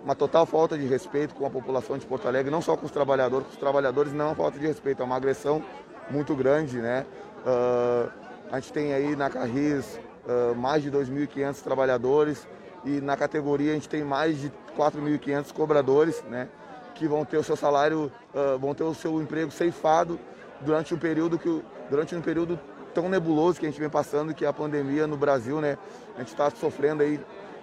uma 0.05 0.15
total 0.15 0.45
falta 0.45 0.77
de 0.77 0.87
respeito 0.87 1.35
com 1.35 1.47
a 1.47 1.51
população 1.51 1.97
de 1.97 2.07
Porto 2.07 2.29
Alegre, 2.29 2.51
não 2.51 2.61
só 2.61 2.77
com 2.77 2.87
os 2.87 2.93
trabalhadores, 2.93 3.47
com 3.47 3.53
os 3.55 3.59
trabalhadores 3.59 4.13
não 4.13 4.33
é 4.33 4.35
falta 4.35 4.59
de 4.59 4.67
respeito, 4.67 5.03
é 5.03 5.05
uma 5.05 5.17
agressão 5.17 5.63
muito 6.11 6.35
grande, 6.35 6.79
né? 6.79 7.07
Uh, 7.47 8.11
a 8.51 8.61
gente 8.61 8.73
tem 8.73 8.93
aí 8.93 9.17
na 9.17 9.31
Carris 9.31 9.99
uh, 10.27 10.55
mais 10.55 10.83
de 10.83 10.91
2.500 10.91 11.63
trabalhadores 11.63 12.47
e 12.85 13.01
na 13.01 13.17
categoria 13.17 13.73
a 13.73 13.75
gente 13.75 13.89
tem 13.89 14.05
mais 14.05 14.39
de 14.39 14.53
4.500 14.77 15.53
cobradores, 15.53 16.23
né? 16.25 16.49
Que 16.95 17.09
vão 17.09 17.25
ter 17.25 17.39
o 17.39 17.43
seu 17.43 17.57
salário, 17.57 18.13
uh, 18.35 18.59
vão 18.59 18.75
ter 18.75 18.85
o 18.85 18.95
seu 18.95 19.21
emprego 19.21 19.51
ceifado 19.51 20.21
durante 20.61 20.95
um 20.95 20.99
período 20.99 21.39
que 21.39 21.63
durante 21.91 22.15
um 22.15 22.21
período 22.21 22.59
tão 22.95 23.09
nebuloso 23.09 23.59
que 23.59 23.67
a 23.67 23.69
gente 23.69 23.81
vem 23.81 23.91
passando, 23.91 24.33
que 24.33 24.45
é 24.45 24.49
a 24.49 24.53
pandemia 24.53 25.07
no 25.07 25.17
Brasil, 25.17 25.61
né? 25.61 25.77
A 26.15 26.21
gente 26.21 26.29
está 26.29 26.49
sofrendo 26.51 27.03
aí 27.03 27.21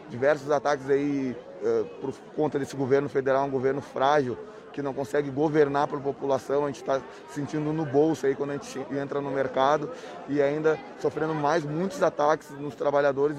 diversos 0.10 0.52
ataques 0.52 0.90
aí 0.90 1.36
uh, 1.64 1.86
por 2.02 2.14
conta 2.36 2.60
desse 2.60 2.76
governo 2.76 3.08
federal, 3.08 3.46
um 3.46 3.50
governo 3.50 3.82
frágil, 3.82 4.38
que 4.74 4.82
não 4.82 4.94
consegue 4.94 5.30
governar 5.30 5.88
para 5.88 5.98
a 5.98 6.02
população, 6.02 6.66
a 6.66 6.68
gente 6.68 6.82
está 6.82 7.02
sentindo 7.34 7.74
no 7.74 7.86
bolso 7.86 8.26
aí 8.26 8.36
quando 8.36 8.52
a 8.52 8.54
gente 8.54 8.86
entra 8.92 9.20
no 9.20 9.32
mercado 9.32 9.90
e 10.30 10.42
ainda 10.42 10.78
sofrendo 11.00 11.34
mais 11.34 11.66
muitos 11.66 12.02
ataques 12.04 12.50
nos 12.52 12.76
trabalhadores. 12.76 13.38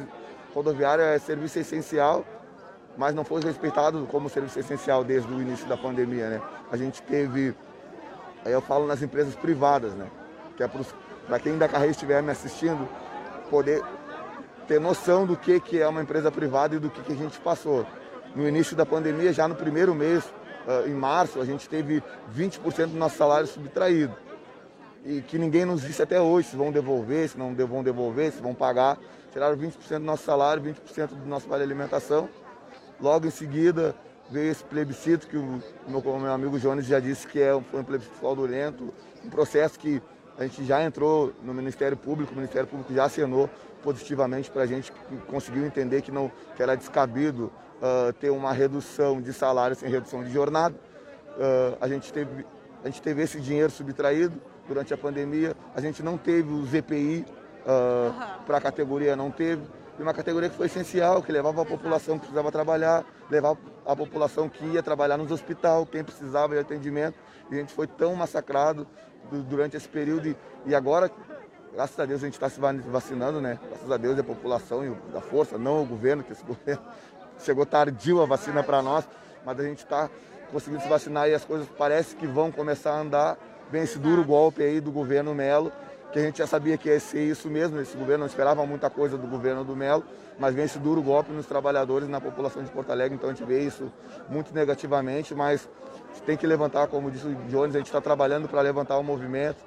Rodoviária 0.55 1.03
é 1.03 1.19
serviço 1.19 1.59
essencial, 1.59 2.25
mas 2.97 3.15
não 3.15 3.25
foi 3.25 3.41
respeitado 3.43 4.07
como 4.11 4.29
serviço 4.29 4.59
essencial 4.59 5.03
desde 5.03 5.33
o 5.33 5.41
início 5.41 5.67
da 5.67 5.77
pandemia, 5.77 6.29
né? 6.29 6.43
A 6.71 6.77
gente 6.77 7.01
teve, 7.03 7.55
aí 8.45 8.53
eu 8.53 8.61
falo 8.61 8.87
nas 8.87 9.01
empresas 9.01 9.35
privadas, 9.35 9.95
né? 9.95 10.07
Que 10.55 10.63
é 10.63 10.69
para 10.69 10.83
os 10.83 10.95
para 11.27 11.39
quem 11.39 11.57
da 11.59 11.69
carreira 11.69 11.93
estiver 11.93 12.23
me 12.23 12.31
assistindo, 12.31 12.89
poder 13.51 13.83
ter 14.67 14.81
noção 14.81 15.27
do 15.27 15.37
que, 15.37 15.61
que 15.61 15.81
é 15.81 15.87
uma 15.87 16.03
empresa 16.03 16.31
privada 16.31 16.77
e 16.77 16.79
do 16.79 16.91
que, 16.91 17.03
que 17.03 17.13
a 17.13 17.17
gente 17.17 17.39
passou. 17.41 17.87
No 18.35 18.49
início 18.49 18.75
da 18.75 18.87
pandemia, 18.87 19.33
já 19.33 19.47
no 19.47 19.55
primeiro 19.55 19.95
mês, 19.95 20.25
em 20.87 20.95
março, 20.95 21.41
a 21.41 21.45
gente 21.45 21.69
teve 21.69 22.03
20% 22.35 22.87
do 22.87 22.97
nosso 22.97 23.17
salário 23.17 23.47
subtraído. 23.47 24.15
E 25.05 25.21
que 25.21 25.37
ninguém 25.37 25.65
nos 25.65 25.83
disse 25.83 26.01
até 26.01 26.21
hoje 26.21 26.49
se 26.49 26.57
vão 26.57 26.71
devolver, 26.71 27.29
se 27.29 27.37
não 27.37 27.55
vão 27.55 27.83
devolver, 27.83 28.33
se 28.33 28.41
vão 28.41 28.55
pagar. 28.55 28.99
Tiraram 29.33 29.57
20% 29.57 29.99
do 29.99 30.05
nosso 30.05 30.25
salário, 30.25 30.63
20% 30.63 31.09
do 31.09 31.27
nosso 31.27 31.49
vale 31.49 31.65
alimentação. 31.65 32.29
Logo 33.01 33.27
em 33.27 33.31
seguida, 33.31 33.97
veio 34.31 34.51
esse 34.51 34.63
plebiscito 34.63 35.27
que 35.27 35.37
o 35.37 35.61
meu, 35.89 36.01
meu 36.19 36.33
amigo 36.33 36.59
Jones 36.59 36.87
já 36.87 37.01
disse 37.01 37.27
que 37.27 37.41
é, 37.41 37.51
foi 37.71 37.81
um 37.81 37.85
plebiscito 37.85 38.17
fraudulento, 38.17 38.95
um 39.25 39.29
processo 39.29 39.79
que 39.79 40.01
a 40.39 40.43
gente 40.45 40.65
já 40.65 40.83
entrou 40.83 41.33
no 41.43 41.53
Ministério 41.53 41.97
Público, 41.97 42.33
o 42.33 42.37
Ministério 42.37 42.67
Público 42.67 42.93
já 42.93 43.05
assinou 43.05 43.49
positivamente 43.83 44.51
para 44.51 44.63
a 44.63 44.67
gente, 44.67 44.93
conseguiu 45.27 45.67
entender 45.67 46.03
que, 46.03 46.11
não, 46.11 46.31
que 46.57 46.63
era 46.63 46.77
descabido 46.77 47.53
uh, 47.79 48.13
ter 48.15 48.31
uma 48.31 48.53
redução 48.53 49.21
de 49.21 49.33
salário 49.33 49.75
sem 49.77 49.91
redução 49.91 50.23
de 50.23 50.33
jornada. 50.33 50.75
Uh, 51.37 51.77
a, 51.81 51.89
gente 51.89 52.13
teve, 52.13 52.47
a 52.85 52.87
gente 52.87 53.03
teve 53.03 53.23
esse 53.23 53.41
dinheiro 53.41 53.71
subtraído 53.71 54.41
durante 54.69 54.95
a 54.95 54.97
pandemia, 54.97 55.57
a 55.75 55.81
gente 55.81 56.03
não 56.03 56.17
teve 56.17 56.53
o 56.53 56.65
ZPI 56.65 57.27
uh, 57.67 58.09
uhum. 58.09 58.45
para 58.47 58.59
a 58.59 58.61
categoria, 58.61 59.17
não 59.17 59.31
teve. 59.31 59.63
E 59.99 60.03
uma 60.03 60.15
categoria 60.15 60.49
que 60.49 60.57
foi 60.57 60.67
essencial, 60.67 61.23
que 61.23 61.31
levava 61.31 61.63
a 61.63 61.65
população 61.65 62.15
que 62.15 62.21
precisava 62.21 62.51
trabalhar, 62.51 63.05
levava 63.31 63.59
a 63.85 63.95
população 63.95 64.49
que 64.49 64.65
ia 64.65 64.83
trabalhar 64.83 65.19
nos 65.19 65.31
hospitais, 65.31 65.87
quem 65.91 66.03
precisava 66.03 66.55
de 66.55 66.61
atendimento. 66.61 67.19
E 67.51 67.57
a 67.57 67.59
gente 67.59 67.75
foi 67.75 67.87
tão 67.87 68.15
massacrado 68.15 68.87
durante 69.31 69.77
esse 69.77 69.89
período. 69.89 70.35
E, 70.67 70.75
agora, 70.75 71.11
graças 71.73 71.99
a 71.99 72.05
Deus, 72.05 72.23
a 72.23 72.27
gente 72.27 72.35
está 72.35 72.49
se 72.49 72.61
vacinando, 72.61 73.41
né? 73.41 73.59
Graças 73.69 73.91
a 73.91 73.97
Deus, 73.97 74.19
a 74.19 74.25
população 74.25 74.85
e 74.85 75.13
da 75.13 75.21
força, 75.21 75.59
não 75.59 75.83
o 75.83 75.87
governo, 75.87 76.23
que 76.23 76.33
esse 76.33 76.45
governo 76.45 76.83
chegou 77.39 77.67
tardio 77.67 78.23
a 78.23 78.27
vacina 78.27 78.63
para 78.63 78.83
nós, 78.83 79.09
mas 79.45 79.59
a 79.59 79.63
gente 79.63 79.79
está 79.79 80.09
conseguindo 80.51 80.83
se 80.83 80.89
vacinar 80.89 81.29
e 81.29 81.35
as 81.35 81.45
coisas 81.45 81.67
parece 81.79 82.15
que 82.15 82.27
vão 82.27 82.53
começar 82.53 82.93
a 82.93 83.01
andar. 83.01 83.39
Vem 83.71 83.83
esse 83.83 83.99
duro 83.99 84.23
golpe 84.23 84.63
aí 84.63 84.81
do 84.81 84.93
governo 84.93 85.35
Melo, 85.35 85.73
que 86.13 86.19
a 86.19 86.23
gente 86.23 86.39
já 86.39 86.47
sabia 86.47 86.77
que 86.77 86.91
ia 86.91 87.01
ser 87.01 87.25
isso 87.25 87.49
mesmo, 87.49 87.81
esse 87.81 87.97
governo 87.97 88.21
não 88.21 88.27
esperava 88.27 88.67
muita 88.67 88.91
coisa 88.91 89.17
do 89.17 89.27
governo 89.27 89.65
do 89.65 89.75
Melo, 89.75 90.05
mas 90.39 90.55
vem 90.55 90.67
esse 90.67 90.79
duro 90.79 91.03
golpe 91.03 91.33
nos 91.33 91.47
trabalhadores, 91.47 92.07
na 92.07 92.21
população 92.21 92.63
de 92.63 92.71
Porto 92.71 92.91
Alegre, 92.91 93.17
então 93.17 93.31
a 93.31 93.33
gente 93.33 93.47
vê 93.47 93.61
isso 93.61 93.91
muito 94.29 94.55
negativamente, 94.55 95.35
mas 95.35 95.67
tem 96.21 96.37
que 96.37 96.47
levantar, 96.47 96.87
como 96.89 97.11
disse 97.11 97.27
o 97.27 97.35
Jones, 97.49 97.75
a 97.75 97.79
gente 97.79 97.87
está 97.87 98.01
trabalhando 98.01 98.49
para 98.49 98.61
levantar 98.61 98.99
o 98.99 99.03
movimento, 99.03 99.65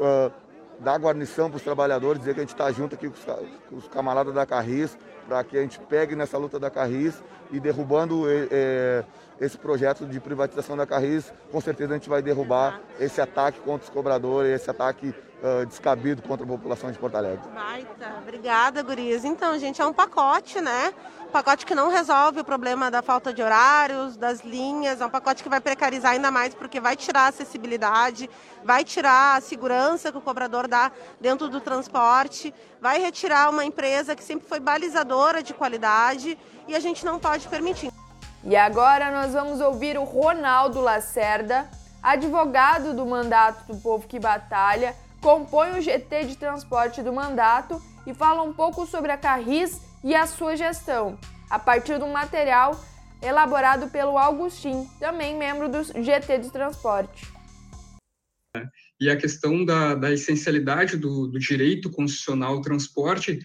uh, 0.00 0.32
dar 0.80 0.98
guarnição 0.98 1.50
para 1.50 1.58
os 1.58 1.62
trabalhadores, 1.62 2.20
dizer 2.20 2.34
que 2.34 2.40
a 2.40 2.42
gente 2.42 2.54
está 2.54 2.70
junto 2.72 2.94
aqui 2.94 3.08
com 3.08 3.14
os, 3.14 3.24
com 3.68 3.76
os 3.76 3.88
camaradas 3.88 4.34
da 4.34 4.46
Carris, 4.46 4.96
para 5.26 5.44
que 5.44 5.56
a 5.56 5.62
gente 5.62 5.78
pegue 5.80 6.16
nessa 6.16 6.36
luta 6.38 6.58
da 6.58 6.70
Carris 6.70 7.22
e 7.50 7.60
derrubando 7.60 8.24
é, 8.28 9.04
esse 9.40 9.56
projeto 9.58 10.06
de 10.06 10.18
privatização 10.18 10.76
da 10.76 10.86
Carris, 10.86 11.32
com 11.50 11.60
certeza 11.60 11.92
a 11.92 11.96
gente 11.96 12.08
vai 12.08 12.22
derrubar 12.22 12.80
esse 12.98 13.20
ataque 13.20 13.60
contra 13.60 13.84
os 13.84 13.90
cobradores, 13.90 14.52
esse 14.52 14.70
ataque 14.70 15.14
uh, 15.42 15.66
descabido 15.66 16.22
contra 16.22 16.46
a 16.46 16.48
população 16.48 16.90
de 16.90 16.98
Porto 16.98 17.16
Alegre. 17.16 17.42
Baita, 17.52 18.14
obrigada, 18.22 18.82
Gurias. 18.82 19.24
Então, 19.24 19.58
gente, 19.58 19.82
é 19.82 19.86
um 19.86 19.92
pacote, 19.92 20.60
né? 20.60 20.94
Um 21.26 21.30
pacote 21.32 21.66
que 21.66 21.74
não 21.74 21.90
resolve 21.90 22.40
o 22.40 22.44
problema 22.44 22.90
da 22.90 23.02
falta 23.02 23.32
de 23.32 23.42
horários, 23.42 24.16
das 24.16 24.42
linhas, 24.42 25.00
é 25.00 25.06
um 25.06 25.10
pacote 25.10 25.42
que 25.42 25.48
vai 25.48 25.60
precarizar 25.60 26.12
ainda 26.12 26.30
mais 26.30 26.54
porque 26.54 26.78
vai 26.78 26.94
tirar 26.94 27.22
a 27.22 27.28
acessibilidade, 27.28 28.30
vai 28.64 28.84
tirar 28.84 29.38
a 29.38 29.40
segurança 29.40 30.12
que 30.12 30.18
o 30.18 30.20
cobrador 30.20 30.68
dá 30.68 30.92
dentro 31.20 31.48
do 31.48 31.60
transporte, 31.60 32.54
vai 32.80 33.00
retirar 33.00 33.50
uma 33.50 33.64
empresa 33.64 34.14
que 34.14 34.22
sempre 34.22 34.46
foi 34.46 34.60
balizadora 34.60 35.42
de 35.42 35.54
qualidade 35.54 36.38
e 36.68 36.74
a 36.74 36.80
gente 36.80 37.04
não 37.04 37.18
pode 37.18 37.48
permitir. 37.48 37.90
E 38.44 38.56
agora 38.56 39.10
nós 39.10 39.32
vamos 39.32 39.60
ouvir 39.60 39.96
o 39.96 40.04
Ronaldo 40.04 40.80
Lacerda, 40.80 41.70
advogado 42.02 42.92
do 42.92 43.06
Mandato 43.06 43.72
do 43.72 43.80
Povo 43.80 44.06
que 44.06 44.18
Batalha, 44.18 44.96
compõe 45.22 45.78
o 45.78 45.80
GT 45.80 46.24
de 46.24 46.36
transporte 46.36 47.00
do 47.00 47.12
mandato 47.12 47.80
e 48.06 48.12
fala 48.12 48.42
um 48.42 48.52
pouco 48.52 48.84
sobre 48.84 49.12
a 49.12 49.16
Carris 49.16 49.80
e 50.02 50.14
a 50.14 50.26
sua 50.26 50.56
gestão, 50.56 51.16
a 51.48 51.58
partir 51.58 51.96
de 51.96 52.04
um 52.04 52.12
material 52.12 52.78
elaborado 53.22 53.88
pelo 53.88 54.18
Augustin, 54.18 54.84
também 54.98 55.38
membro 55.38 55.68
do 55.68 55.84
GT 55.84 56.38
de 56.38 56.50
transporte. 56.50 57.32
E 59.00 59.08
a 59.08 59.16
questão 59.16 59.64
da, 59.64 59.94
da 59.94 60.12
essencialidade 60.12 60.96
do, 60.96 61.28
do 61.28 61.38
direito 61.38 61.88
constitucional 61.88 62.54
ao 62.54 62.60
transporte 62.60 63.38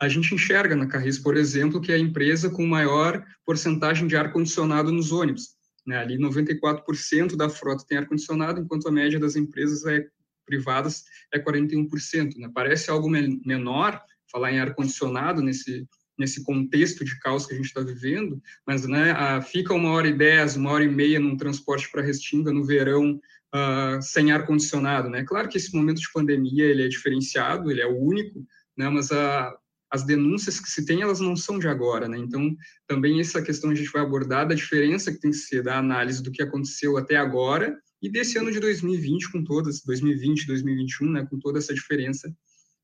a 0.00 0.08
gente 0.08 0.34
enxerga 0.34 0.74
na 0.74 0.86
Carris, 0.86 1.18
por 1.18 1.36
exemplo, 1.36 1.78
que 1.78 1.92
é 1.92 1.96
a 1.96 1.98
empresa 1.98 2.48
com 2.48 2.66
maior 2.66 3.22
porcentagem 3.44 4.08
de 4.08 4.16
ar-condicionado 4.16 4.90
nos 4.90 5.12
ônibus. 5.12 5.50
Né? 5.86 5.98
Ali 5.98 6.18
94% 6.18 7.36
da 7.36 7.50
frota 7.50 7.84
tem 7.86 7.98
ar-condicionado, 7.98 8.60
enquanto 8.60 8.88
a 8.88 8.90
média 8.90 9.20
das 9.20 9.36
empresas 9.36 9.84
é 9.84 10.06
privadas 10.50 11.04
é 11.32 11.38
41%. 11.38 12.36
Né? 12.36 12.50
Parece 12.52 12.90
algo 12.90 13.08
menor 13.08 14.02
falar 14.30 14.52
em 14.52 14.58
ar-condicionado 14.58 15.40
nesse, 15.42 15.86
nesse 16.18 16.42
contexto 16.44 17.04
de 17.04 17.18
caos 17.20 17.46
que 17.46 17.54
a 17.54 17.56
gente 17.56 17.66
está 17.66 17.80
vivendo, 17.80 18.42
mas 18.66 18.86
né, 18.86 19.14
fica 19.42 19.72
uma 19.72 19.92
hora 19.92 20.08
e 20.08 20.16
dez, 20.16 20.56
uma 20.56 20.70
hora 20.70 20.84
e 20.84 20.88
meia 20.88 21.20
num 21.20 21.36
transporte 21.36 21.90
para 21.90 22.02
Restinga 22.02 22.52
no 22.52 22.64
verão 22.64 23.20
uh, 23.54 24.02
sem 24.02 24.32
ar-condicionado. 24.32 25.08
Né? 25.08 25.24
Claro 25.24 25.48
que 25.48 25.56
esse 25.56 25.74
momento 25.74 26.00
de 26.00 26.12
pandemia 26.12 26.64
ele 26.64 26.84
é 26.84 26.88
diferenciado, 26.88 27.70
ele 27.70 27.80
é 27.80 27.86
o 27.86 27.98
único, 27.98 28.44
né? 28.76 28.88
mas 28.88 29.10
a, 29.10 29.56
as 29.90 30.04
denúncias 30.04 30.60
que 30.60 30.70
se 30.70 30.84
tem, 30.84 31.02
elas 31.02 31.20
não 31.20 31.34
são 31.34 31.58
de 31.58 31.66
agora, 31.66 32.08
né? 32.08 32.16
Então, 32.16 32.56
também 32.86 33.20
essa 33.20 33.42
questão 33.42 33.70
a 33.70 33.74
gente 33.74 33.90
vai 33.90 34.02
abordar 34.02 34.46
da 34.46 34.54
diferença 34.54 35.10
que 35.10 35.18
tem 35.18 35.32
que 35.32 35.36
ser 35.36 35.64
da 35.64 35.78
análise 35.78 36.22
do 36.22 36.30
que 36.30 36.42
aconteceu 36.42 36.96
até 36.96 37.16
agora 37.16 37.76
e 38.02 38.08
desse 38.08 38.38
ano 38.38 38.50
de 38.50 38.60
2020 38.60 39.30
com 39.30 39.44
todas 39.44 39.82
2020 39.82 40.46
2021 40.46 41.10
né 41.10 41.26
com 41.26 41.38
toda 41.38 41.58
essa 41.58 41.74
diferença 41.74 42.28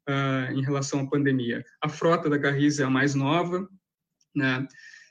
uh, 0.08 0.52
em 0.52 0.62
relação 0.62 1.00
à 1.00 1.06
pandemia. 1.08 1.64
A 1.80 1.88
frota 1.88 2.28
da 2.28 2.38
Carris 2.38 2.78
é 2.78 2.84
a 2.84 2.90
mais 2.90 3.14
nova 3.14 3.68
né 4.34 4.66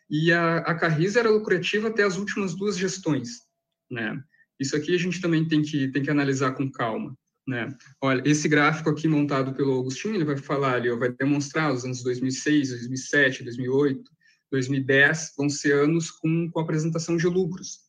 e 0.09 0.31
a, 0.31 0.57
a 0.57 0.75
Carris 0.75 1.15
era 1.15 1.29
lucrativa 1.29 1.88
até 1.88 2.03
as 2.03 2.17
últimas 2.17 2.53
duas 2.55 2.77
gestões 2.77 3.41
né. 3.89 4.21
Isso 4.59 4.75
aqui 4.75 4.95
a 4.95 4.97
gente 4.97 5.19
também 5.19 5.47
tem 5.47 5.62
que 5.62 5.89
tem 5.89 6.03
que 6.03 6.12
analisar 6.12 6.51
com 6.51 6.71
calma 6.71 7.15
né. 7.47 7.75
Olha 8.01 8.21
esse 8.25 8.47
gráfico 8.47 8.89
aqui 8.89 9.07
montado 9.07 9.53
pelo 9.53 9.79
Agostinho 9.79 10.15
ele 10.15 10.25
vai 10.25 10.38
falar 10.38 10.75
ali 10.75 10.89
ó, 10.89 10.97
vai 10.97 11.12
demonstrar 11.12 11.74
os 11.74 11.83
anos 11.83 12.03
2006 12.03 12.69
2007 12.69 13.43
2008 13.43 14.12
2010 14.51 15.33
vão 15.35 15.50
ser 15.50 15.74
anos 15.74 16.12
com, 16.12 16.50
com 16.51 16.59
apresentação 16.59 17.17
de 17.17 17.25
lucros 17.25 17.79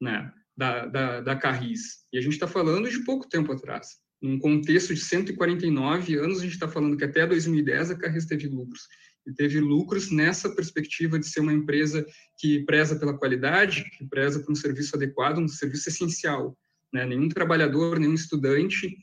né 0.00 0.32
da, 0.56 0.86
da, 0.86 1.20
da 1.20 1.36
Carris. 1.36 2.04
E 2.12 2.18
a 2.18 2.20
gente 2.20 2.34
está 2.34 2.46
falando 2.46 2.88
de 2.88 3.04
pouco 3.04 3.28
tempo 3.28 3.52
atrás. 3.52 3.98
Num 4.20 4.38
contexto 4.38 4.94
de 4.94 5.00
149 5.00 6.16
anos, 6.16 6.38
a 6.38 6.42
gente 6.42 6.54
está 6.54 6.68
falando 6.68 6.96
que 6.96 7.04
até 7.04 7.26
2010 7.26 7.90
a 7.90 7.98
Carris 7.98 8.26
teve 8.26 8.46
lucros. 8.46 8.86
E 9.26 9.32
teve 9.32 9.60
lucros 9.60 10.10
nessa 10.10 10.54
perspectiva 10.54 11.18
de 11.18 11.26
ser 11.26 11.40
uma 11.40 11.52
empresa 11.52 12.06
que 12.38 12.64
preza 12.64 12.96
pela 12.96 13.16
qualidade, 13.16 13.84
que 13.96 14.06
preza 14.06 14.40
por 14.40 14.52
um 14.52 14.56
serviço 14.56 14.96
adequado, 14.96 15.38
um 15.38 15.48
serviço 15.48 15.88
essencial. 15.88 16.56
Né? 16.92 17.04
Nenhum 17.06 17.28
trabalhador, 17.28 17.98
nenhum 17.98 18.14
estudante 18.14 18.96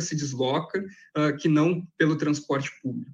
se 0.00 0.14
desloca 0.14 0.84
uh, 1.16 1.34
que 1.38 1.48
não 1.48 1.86
pelo 1.96 2.16
transporte 2.16 2.70
público. 2.82 3.10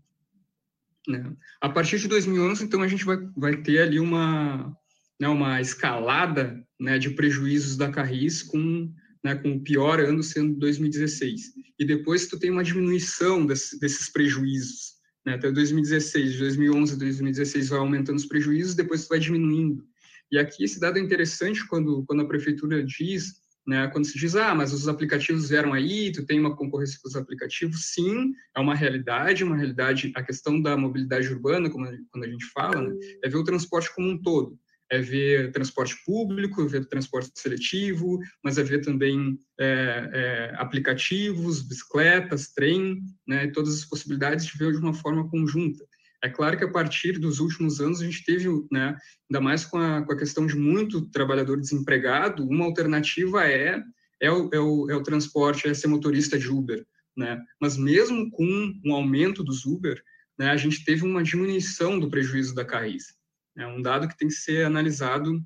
Né? 1.07 1.33
A 1.61 1.69
partir 1.69 1.99
de 1.99 2.09
2011, 2.09 2.65
então, 2.65 2.83
a 2.83 2.89
gente 2.89 3.05
vai, 3.05 3.17
vai 3.37 3.57
ter 3.57 3.81
ali 3.81 4.01
uma, 4.01 4.77
né, 5.21 5.29
uma 5.29 5.61
escalada 5.61 6.65
né, 6.79 6.99
de 6.99 7.11
prejuízos 7.11 7.77
da 7.77 7.91
Carris 7.91 8.43
com, 8.43 8.93
né, 9.25 9.35
com 9.35 9.53
o 9.53 9.61
pior 9.61 10.01
ano 10.01 10.23
sendo 10.23 10.55
2016. 10.59 11.53
E 11.79 11.85
depois 11.85 12.29
tu 12.29 12.39
tem 12.39 12.51
uma 12.51 12.63
diminuição 12.63 13.45
desse, 13.45 13.79
desses 13.81 14.11
prejuízos. 14.11 14.97
Né, 15.27 15.35
até 15.35 15.51
2016, 15.51 16.33
de 16.33 16.39
2011 16.39 16.95
a 16.95 16.99
2016 16.99 17.69
vai 17.69 17.79
aumentando 17.81 18.17
os 18.17 18.27
prejuízos, 18.27 18.75
depois 18.75 19.05
tu 19.05 19.09
vai 19.09 19.19
diminuindo. 19.19 19.85
E 20.31 20.39
aqui 20.39 20.63
esse 20.65 20.79
dado 20.79 20.99
é 20.99 21.01
interessante 21.01 21.67
quando, 21.67 22.05
quando 22.07 22.23
a 22.23 22.29
prefeitura 22.29 22.85
diz, 22.85 23.35
né, 23.67 23.89
quando 23.89 24.05
se 24.07 24.17
diz, 24.17 24.37
ah, 24.37 24.55
mas 24.55 24.73
os 24.73 24.87
aplicativos 24.87 25.49
vieram 25.49 25.73
aí, 25.73 26.13
tu 26.13 26.25
tem 26.25 26.39
uma 26.39 26.55
concorrência 26.55 26.99
com 27.03 27.09
os 27.09 27.17
aplicativos, 27.17 27.93
sim, 27.93 28.33
é 28.57 28.61
uma 28.61 28.75
realidade, 28.75 29.43
uma 29.43 29.57
realidade, 29.57 30.13
a 30.15 30.23
questão 30.23 30.61
da 30.61 30.77
mobilidade 30.77 31.29
urbana, 31.29 31.69
como 31.69 31.87
quando 32.11 32.25
a 32.25 32.29
gente 32.29 32.45
fala, 32.47 32.83
né, 32.83 32.95
é 33.25 33.29
ver 33.29 33.37
o 33.37 33.45
transporte 33.45 33.93
como 33.95 34.09
um 34.09 34.21
todo 34.21 34.59
é 34.91 35.01
ver 35.01 35.53
transporte 35.53 35.97
público, 36.05 36.67
ver 36.67 36.87
transporte 36.87 37.31
seletivo, 37.35 38.19
mas 38.43 38.59
é 38.59 38.63
ver 38.63 38.81
também 38.81 39.39
é, 39.59 40.11
é, 40.13 40.55
aplicativos, 40.57 41.63
bicicletas, 41.63 42.53
trem, 42.53 43.01
né, 43.27 43.47
todas 43.49 43.75
as 43.75 43.85
possibilidades 43.85 44.47
de 44.47 44.57
ver 44.57 44.73
de 44.73 44.79
uma 44.79 44.95
forma 44.95 45.29
conjunta. 45.29 45.85
É 46.23 46.29
claro 46.29 46.57
que 46.59 46.65
a 46.65 46.71
partir 46.71 47.13
dos 47.13 47.39
últimos 47.39 47.81
anos 47.81 48.01
a 48.01 48.05
gente 48.05 48.25
teve, 48.25 48.49
né, 48.73 48.97
ainda 49.31 49.41
mais 49.41 49.65
com 49.65 49.79
a, 49.79 50.03
com 50.03 50.13
a 50.13 50.19
questão 50.19 50.47
de 50.47 50.57
muito 50.57 51.09
trabalhador 51.11 51.61
desempregado, 51.61 52.45
uma 52.49 52.65
alternativa 52.65 53.47
é, 53.47 53.81
é, 54.21 54.31
o, 54.31 54.51
é, 54.53 54.59
o, 54.59 54.91
é 54.91 54.97
o 54.97 55.03
transporte, 55.03 55.69
é 55.69 55.75
ser 55.75 55.87
motorista 55.87 56.39
de 56.39 56.49
Uber. 56.49 56.85
Né? 57.17 57.41
Mas 57.61 57.77
mesmo 57.77 58.31
com 58.31 58.73
um 58.85 58.93
aumento 58.93 59.45
dos 59.45 59.65
Uber, 59.65 60.03
né, 60.39 60.51
a 60.51 60.57
gente 60.57 60.85
teve 60.85 61.05
uma 61.05 61.23
diminuição 61.23 61.99
do 61.99 62.11
prejuízo 62.11 62.55
da 62.55 62.65
Carris. 62.65 63.18
É 63.59 63.67
um 63.67 63.83
dado 63.83 64.09
que 64.09 64.17
tem 64.17 64.29
que 64.29 64.35
ser 64.35 64.65
analisado 64.65 65.43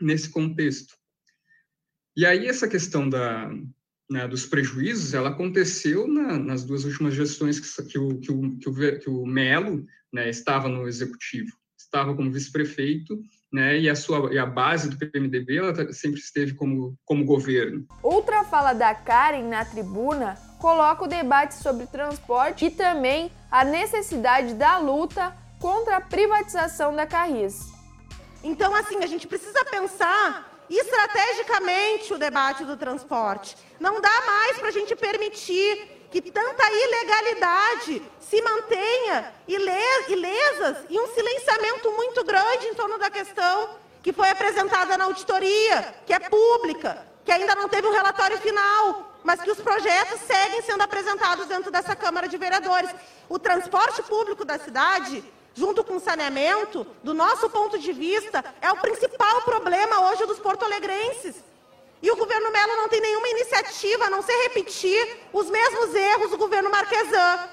nesse 0.00 0.30
contexto. 0.30 0.94
E 2.16 2.24
aí 2.24 2.46
essa 2.46 2.68
questão 2.68 3.08
da, 3.08 3.50
né, 4.10 4.26
dos 4.26 4.46
prejuízos, 4.46 5.12
ela 5.12 5.30
aconteceu 5.30 6.08
na, 6.08 6.38
nas 6.38 6.64
duas 6.64 6.84
últimas 6.84 7.14
gestões 7.14 7.60
que, 7.60 7.82
que, 7.84 7.98
o, 7.98 8.18
que, 8.18 8.32
o, 8.32 8.58
que, 8.58 8.68
o, 8.68 8.98
que 9.00 9.10
o 9.10 9.26
Melo 9.26 9.84
né, 10.12 10.28
estava 10.28 10.68
no 10.68 10.88
executivo. 10.88 11.50
estava 11.78 12.14
como 12.14 12.30
vice-prefeito, 12.30 13.20
né, 13.52 13.78
e 13.78 13.88
a 13.88 13.94
sua 13.94 14.32
e 14.32 14.38
a 14.38 14.46
base 14.46 14.90
do 14.90 14.98
PMDB 14.98 15.56
ela 15.56 15.72
tá, 15.72 15.92
sempre 15.92 16.20
esteve 16.20 16.54
como, 16.54 16.98
como 17.04 17.24
governo. 17.24 17.86
Outra 18.02 18.44
fala 18.44 18.72
da 18.72 18.94
Karen 18.94 19.48
na 19.48 19.64
tribuna 19.64 20.34
coloca 20.60 21.04
o 21.04 21.08
debate 21.08 21.54
sobre 21.54 21.86
transporte 21.86 22.66
e 22.66 22.70
também 22.70 23.30
a 23.50 23.64
necessidade 23.64 24.54
da 24.54 24.78
luta 24.78 25.34
contra 25.58 25.96
a 25.96 26.00
privatização 26.00 26.94
da 26.94 27.06
Carris. 27.06 27.68
Então, 28.42 28.74
assim, 28.74 29.02
a 29.02 29.06
gente 29.06 29.26
precisa 29.26 29.64
pensar 29.64 30.48
estrategicamente 30.70 32.12
o 32.12 32.18
debate 32.18 32.64
do 32.64 32.76
transporte. 32.76 33.56
Não 33.80 34.00
dá 34.00 34.20
mais 34.26 34.58
para 34.58 34.68
a 34.68 34.72
gente 34.72 34.94
permitir 34.94 36.08
que 36.10 36.22
tanta 36.22 36.64
ilegalidade 36.70 38.02
se 38.20 38.40
mantenha 38.42 39.32
ilesas 39.46 40.78
e 40.88 40.98
um 40.98 41.06
silenciamento 41.08 41.90
muito 41.92 42.24
grande 42.24 42.66
em 42.66 42.74
torno 42.74 42.98
da 42.98 43.10
questão 43.10 43.70
que 44.02 44.12
foi 44.12 44.30
apresentada 44.30 44.96
na 44.96 45.04
auditoria, 45.04 45.94
que 46.06 46.12
é 46.12 46.20
pública, 46.20 47.06
que 47.24 47.32
ainda 47.32 47.54
não 47.54 47.68
teve 47.68 47.86
um 47.86 47.92
relatório 47.92 48.38
final, 48.38 49.12
mas 49.22 49.40
que 49.40 49.50
os 49.50 49.60
projetos 49.60 50.20
seguem 50.20 50.62
sendo 50.62 50.82
apresentados 50.82 51.46
dentro 51.46 51.70
dessa 51.70 51.94
Câmara 51.94 52.28
de 52.28 52.38
Vereadores. 52.38 52.90
O 53.28 53.38
transporte 53.38 54.02
público 54.02 54.44
da 54.44 54.58
cidade, 54.58 55.22
junto 55.58 55.82
com 55.82 55.96
o 55.96 56.00
saneamento, 56.00 56.86
do 57.02 57.12
nosso 57.12 57.50
ponto 57.50 57.76
de 57.78 57.92
vista, 57.92 58.44
é 58.60 58.70
o 58.70 58.76
principal 58.76 59.42
problema 59.42 60.08
hoje 60.08 60.24
dos 60.24 60.38
porto-alegrenses. 60.38 61.34
E 62.00 62.08
o 62.12 62.16
governo 62.16 62.52
Melo 62.52 62.76
não 62.76 62.88
tem 62.88 63.00
nenhuma 63.00 63.28
iniciativa 63.28 64.04
a 64.04 64.10
não 64.10 64.22
ser 64.22 64.36
repetir 64.44 65.18
os 65.32 65.50
mesmos 65.50 65.92
erros 65.94 66.30
do 66.30 66.38
governo 66.38 66.70
Marquesan, 66.70 67.48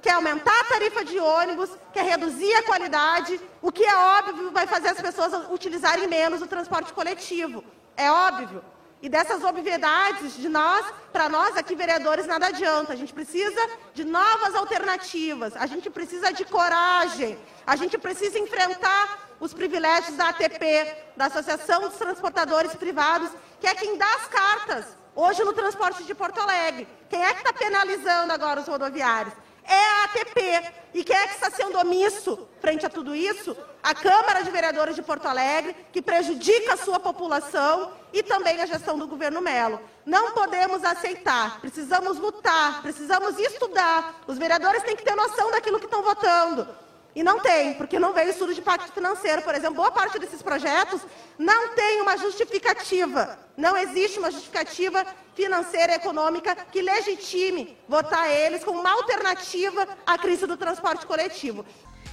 que 0.00 0.08
é 0.08 0.12
aumentar 0.12 0.58
a 0.58 0.64
tarifa 0.64 1.04
de 1.04 1.18
ônibus, 1.18 1.68
que 1.92 1.98
é 1.98 2.02
reduzir 2.02 2.54
a 2.54 2.62
qualidade, 2.62 3.38
o 3.60 3.70
que 3.70 3.84
é 3.84 3.94
óbvio 3.94 4.50
vai 4.50 4.66
fazer 4.66 4.88
as 4.88 5.02
pessoas 5.02 5.50
utilizarem 5.50 6.08
menos 6.08 6.40
o 6.40 6.46
transporte 6.46 6.94
coletivo. 6.94 7.62
É 7.94 8.10
óbvio. 8.10 8.64
E 9.02 9.08
dessas 9.08 9.42
obviedades 9.42 10.36
de 10.36 10.48
nós, 10.48 10.84
para 11.10 11.28
nós 11.28 11.56
aqui 11.56 11.74
vereadores, 11.74 12.26
nada 12.26 12.48
adianta. 12.48 12.92
A 12.92 12.96
gente 12.96 13.14
precisa 13.14 13.60
de 13.94 14.04
novas 14.04 14.54
alternativas, 14.54 15.56
a 15.56 15.66
gente 15.66 15.88
precisa 15.88 16.30
de 16.32 16.44
coragem, 16.44 17.38
a 17.66 17.76
gente 17.76 17.96
precisa 17.96 18.38
enfrentar 18.38 19.30
os 19.40 19.54
privilégios 19.54 20.16
da 20.16 20.28
ATP, 20.28 20.94
da 21.16 21.26
Associação 21.26 21.80
dos 21.88 21.96
Transportadores 21.96 22.74
Privados, 22.74 23.30
que 23.58 23.66
é 23.66 23.74
quem 23.74 23.96
dá 23.96 24.14
as 24.16 24.26
cartas 24.26 24.84
hoje 25.14 25.42
no 25.44 25.54
transporte 25.54 26.04
de 26.04 26.14
Porto 26.14 26.38
Alegre. 26.38 26.86
Quem 27.08 27.24
é 27.24 27.32
que 27.32 27.38
está 27.38 27.52
penalizando 27.52 28.32
agora 28.32 28.60
os 28.60 28.66
rodoviários? 28.66 29.32
É 29.70 29.84
a 29.84 30.04
ATP. 30.04 30.72
E 30.92 31.04
quem 31.04 31.16
é 31.16 31.28
que 31.28 31.34
está 31.34 31.48
sendo 31.48 31.78
omisso 31.78 32.48
frente 32.60 32.84
a 32.84 32.90
tudo 32.90 33.14
isso? 33.14 33.56
A 33.80 33.94
Câmara 33.94 34.42
de 34.42 34.50
Vereadores 34.50 34.96
de 34.96 35.02
Porto 35.02 35.26
Alegre, 35.26 35.76
que 35.92 36.02
prejudica 36.02 36.74
a 36.74 36.76
sua 36.76 36.98
população 36.98 37.92
e 38.12 38.20
também 38.20 38.60
a 38.60 38.66
gestão 38.66 38.98
do 38.98 39.06
governo 39.06 39.40
Melo. 39.40 39.80
Não 40.04 40.32
podemos 40.32 40.82
aceitar, 40.82 41.60
precisamos 41.60 42.18
lutar, 42.18 42.82
precisamos 42.82 43.38
estudar. 43.38 44.20
Os 44.26 44.36
vereadores 44.36 44.82
têm 44.82 44.96
que 44.96 45.04
ter 45.04 45.14
noção 45.14 45.52
daquilo 45.52 45.78
que 45.78 45.84
estão 45.86 46.02
votando. 46.02 46.66
E 47.14 47.22
não 47.22 47.40
tem, 47.40 47.74
porque 47.74 47.98
não 47.98 48.12
veio 48.12 48.30
estudo 48.30 48.54
de 48.54 48.60
impacto 48.60 48.92
financeiro. 48.92 49.42
Por 49.42 49.54
exemplo, 49.54 49.76
boa 49.76 49.90
parte 49.90 50.18
desses 50.18 50.40
projetos 50.42 51.00
não 51.38 51.74
tem 51.74 52.00
uma 52.00 52.16
justificativa. 52.16 53.38
Não 53.56 53.76
existe 53.76 54.18
uma 54.18 54.30
justificativa 54.30 55.04
financeira 55.34 55.92
e 55.92 55.96
econômica 55.96 56.56
que 56.70 56.80
legitime 56.80 57.76
votar 57.88 58.30
eles 58.30 58.62
como 58.62 58.80
uma 58.80 58.92
alternativa 58.92 59.88
à 60.06 60.16
crise 60.16 60.46
do 60.46 60.56
transporte 60.56 61.04
coletivo. 61.04 61.64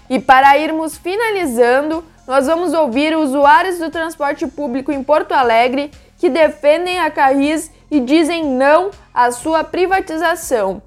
E 0.10 0.20
para 0.20 0.58
irmos 0.58 0.98
finalizando, 0.98 2.04
nós 2.26 2.48
vamos 2.48 2.74
ouvir 2.74 3.16
usuários 3.16 3.78
do 3.78 3.92
transporte 3.92 4.48
público 4.48 4.92
em 4.92 5.04
Porto 5.04 5.34
Alegre 5.34 5.92
que 6.18 6.30
defendem 6.30 7.00
a 7.00 7.12
Carris 7.12 7.72
e 7.92 8.00
dizem 8.00 8.44
não 8.44 8.90
à 9.14 9.32
sua 9.32 9.64
privatização. 9.64 10.82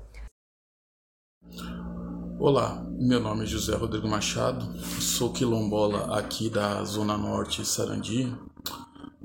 Olá, 2.39 2.83
meu 3.01 3.19
nome 3.19 3.45
é 3.45 3.47
José 3.47 3.75
Rodrigo 3.75 4.07
Machado, 4.07 4.79
sou 5.01 5.33
quilombola 5.33 6.19
aqui 6.19 6.51
da 6.51 6.85
Zona 6.85 7.17
Norte 7.17 7.65
Sarandi. 7.65 8.31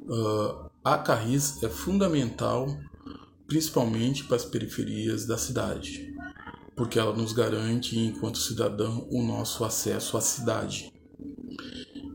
Uh, 0.03 0.69
a 0.81 0.97
Carris 0.97 1.61
é 1.61 1.67
fundamental, 1.67 2.67
principalmente 3.45 4.23
para 4.23 4.37
as 4.37 4.45
periferias 4.45 5.25
da 5.25 5.37
cidade, 5.37 6.15
porque 6.73 6.97
ela 6.97 7.13
nos 7.13 7.33
garante, 7.33 7.99
enquanto 7.99 8.37
cidadão, 8.37 9.09
o 9.11 9.21
nosso 9.21 9.65
acesso 9.65 10.15
à 10.15 10.21
cidade. 10.21 10.93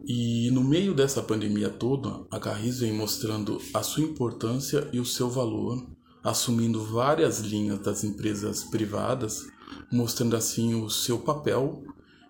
E 0.07 0.51
no 0.53 0.64
meio 0.64 0.94
dessa 0.94 1.23
pandemia 1.23 1.68
toda, 1.68 2.25
a 2.31 2.40
Carris 2.40 2.81
vem 2.81 2.94
mostrando 2.94 3.61
a 3.75 3.83
sua 3.83 4.03
importância 4.03 4.88
e 4.94 4.99
o 4.99 5.05
seu 5.05 5.29
valor, 5.29 5.87
assumindo 6.25 6.83
várias 6.83 7.40
linhas 7.40 7.81
das 7.81 8.03
empresas 8.03 8.64
privadas 8.64 9.46
mostrando 9.92 10.37
assim 10.37 10.74
o 10.74 10.88
seu 10.88 11.18
papel 11.18 11.83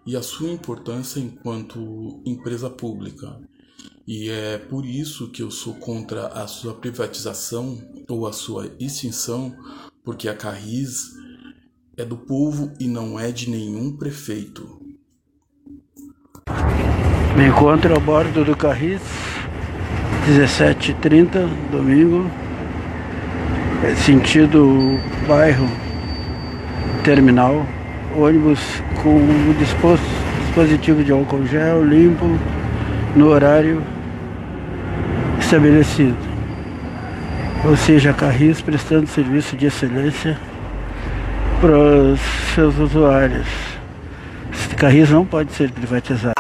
e 0.07 0.17
a 0.17 0.23
sua 0.23 0.51
importância 0.51 1.21
enquanto 1.21 2.23
empresa 2.25 2.71
pública. 2.71 3.39
E 4.07 4.29
é 4.29 4.59
por 4.59 4.85
isso 4.85 5.31
que 5.31 5.43
eu 5.43 5.51
sou 5.51 5.75
contra 5.75 6.27
a 6.29 6.47
sua 6.47 6.75
privatização 6.75 7.79
ou 8.09 8.27
a 8.27 8.33
sua 8.33 8.75
extinção, 8.81 9.55
porque 10.03 10.29
a 10.29 10.35
Carris 10.35 11.11
é 11.97 12.05
do 12.05 12.17
povo 12.17 12.73
e 12.81 12.89
não 12.89 13.21
é 13.21 13.31
de 13.31 13.49
nenhum 13.49 13.97
prefeito. 13.97 14.81
Me 17.37 17.47
encontro 17.47 17.95
a 17.95 18.01
bordo 18.01 18.45
do 18.45 18.57
Carris, 18.57 19.01
17h30, 20.27 21.71
domingo, 21.71 22.29
é 23.85 23.95
sentido 23.95 24.99
bairro 25.29 25.90
terminal, 27.03 27.67
ônibus 28.17 28.61
com 29.03 29.17
o 29.17 29.55
dispositivo 29.59 31.03
de 31.03 31.13
álcool 31.13 31.47
gel 31.47 31.85
limpo 31.85 32.27
no 33.17 33.29
horário 33.29 33.83
estabelecido. 35.39 36.17
Ou 37.65 37.77
seja, 37.77 38.13
Carris 38.13 38.61
prestando 38.61 39.07
serviço 39.07 39.57
de 39.57 39.67
excelência 39.67 40.39
para 41.61 41.77
os 41.77 42.21
seus 42.55 42.77
usuários. 42.79 43.47
Carris 44.77 45.11
não 45.11 45.27
pode 45.27 45.53
ser 45.53 45.71
privatizado. 45.71 46.35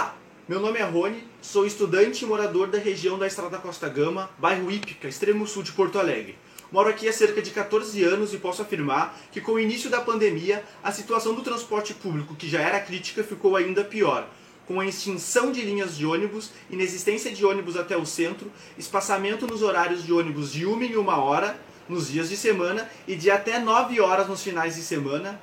Meu 0.48 0.60
nome 0.60 0.78
é 0.78 0.82
Rony, 0.82 1.22
sou 1.42 1.66
estudante 1.66 2.24
e 2.24 2.26
morador 2.26 2.68
da 2.68 2.78
região 2.78 3.18
da 3.18 3.26
Estrada 3.26 3.58
Costa 3.58 3.88
Gama, 3.88 4.30
bairro 4.38 4.70
Ípica, 4.70 5.08
extremo 5.08 5.46
sul 5.46 5.62
de 5.62 5.72
Porto 5.72 5.98
Alegre. 5.98 6.36
Moro 6.72 6.88
aqui 6.88 7.08
há 7.08 7.12
cerca 7.12 7.42
de 7.42 7.50
14 7.50 8.02
anos 8.04 8.32
e 8.32 8.38
posso 8.38 8.62
afirmar 8.62 9.18
que 9.32 9.40
com 9.40 9.52
o 9.52 9.60
início 9.60 9.90
da 9.90 10.00
pandemia, 10.00 10.64
a 10.82 10.92
situação 10.92 11.34
do 11.34 11.42
transporte 11.42 11.92
público, 11.92 12.36
que 12.36 12.48
já 12.48 12.60
era 12.60 12.78
crítica, 12.78 13.24
ficou 13.24 13.56
ainda 13.56 13.82
pior. 13.82 14.28
Com 14.68 14.78
a 14.78 14.86
extinção 14.86 15.50
de 15.50 15.62
linhas 15.62 15.96
de 15.96 16.06
ônibus, 16.06 16.52
inexistência 16.70 17.32
de 17.32 17.44
ônibus 17.44 17.76
até 17.76 17.96
o 17.96 18.06
centro, 18.06 18.52
espaçamento 18.78 19.48
nos 19.48 19.62
horários 19.62 20.04
de 20.04 20.12
ônibus 20.12 20.52
de 20.52 20.64
uma 20.64 20.84
em 20.84 20.94
uma 20.94 21.20
hora 21.20 21.60
nos 21.88 22.08
dias 22.08 22.28
de 22.28 22.36
semana 22.36 22.88
e 23.08 23.16
de 23.16 23.32
até 23.32 23.58
9 23.58 24.00
horas 24.00 24.28
nos 24.28 24.40
finais 24.40 24.76
de 24.76 24.82
semana, 24.82 25.40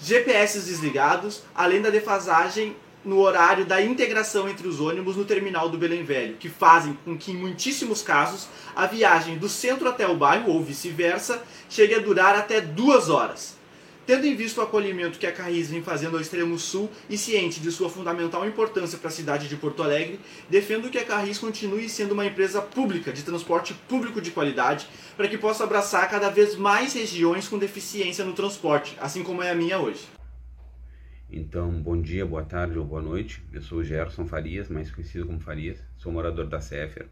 GPS 0.00 0.58
desligados, 0.58 1.42
além 1.54 1.82
da 1.82 1.90
defasagem 1.90 2.74
no 3.04 3.20
horário 3.20 3.64
da 3.64 3.82
integração 3.82 4.48
entre 4.48 4.66
os 4.66 4.80
ônibus 4.80 5.16
no 5.16 5.24
terminal 5.24 5.68
do 5.68 5.78
Belém 5.78 6.04
Velho, 6.04 6.36
que 6.36 6.48
fazem 6.48 6.98
com 7.04 7.16
que, 7.16 7.32
em 7.32 7.36
muitíssimos 7.36 8.02
casos, 8.02 8.48
a 8.74 8.86
viagem 8.86 9.36
do 9.36 9.48
centro 9.48 9.88
até 9.88 10.06
o 10.06 10.16
bairro, 10.16 10.52
ou 10.52 10.62
vice-versa, 10.62 11.42
chegue 11.68 11.94
a 11.94 11.98
durar 11.98 12.34
até 12.36 12.60
duas 12.60 13.08
horas. 13.08 13.54
Tendo 14.06 14.26
em 14.26 14.36
vista 14.36 14.60
o 14.60 14.64
acolhimento 14.64 15.18
que 15.18 15.26
a 15.26 15.32
Carris 15.32 15.70
vem 15.70 15.82
fazendo 15.82 16.16
ao 16.16 16.20
extremo 16.20 16.58
sul 16.58 16.90
e 17.08 17.16
ciente 17.16 17.58
de 17.58 17.72
sua 17.72 17.88
fundamental 17.88 18.46
importância 18.46 18.98
para 18.98 19.08
a 19.08 19.12
cidade 19.12 19.48
de 19.48 19.56
Porto 19.56 19.82
Alegre, 19.82 20.20
defendo 20.48 20.90
que 20.90 20.98
a 20.98 21.04
Carris 21.04 21.38
continue 21.38 21.88
sendo 21.88 22.12
uma 22.12 22.26
empresa 22.26 22.60
pública 22.60 23.12
de 23.12 23.22
transporte 23.22 23.72
público 23.88 24.20
de 24.20 24.30
qualidade 24.30 24.86
para 25.16 25.26
que 25.26 25.38
possa 25.38 25.64
abraçar 25.64 26.10
cada 26.10 26.28
vez 26.28 26.54
mais 26.54 26.92
regiões 26.92 27.48
com 27.48 27.56
deficiência 27.56 28.26
no 28.26 28.34
transporte, 28.34 28.94
assim 29.00 29.22
como 29.22 29.42
é 29.42 29.50
a 29.50 29.54
minha 29.54 29.78
hoje. 29.78 30.13
Então, 31.36 31.82
bom 31.82 32.00
dia, 32.00 32.24
boa 32.24 32.44
tarde 32.44 32.78
ou 32.78 32.84
boa 32.84 33.02
noite. 33.02 33.44
Eu 33.52 33.60
sou 33.60 33.82
Gerson 33.82 34.24
Farias, 34.24 34.68
mais 34.68 34.88
conhecido 34.88 35.26
como 35.26 35.40
Farias, 35.40 35.82
sou 35.96 36.12
morador 36.12 36.46
da 36.46 36.60
Céfera. 36.60 37.08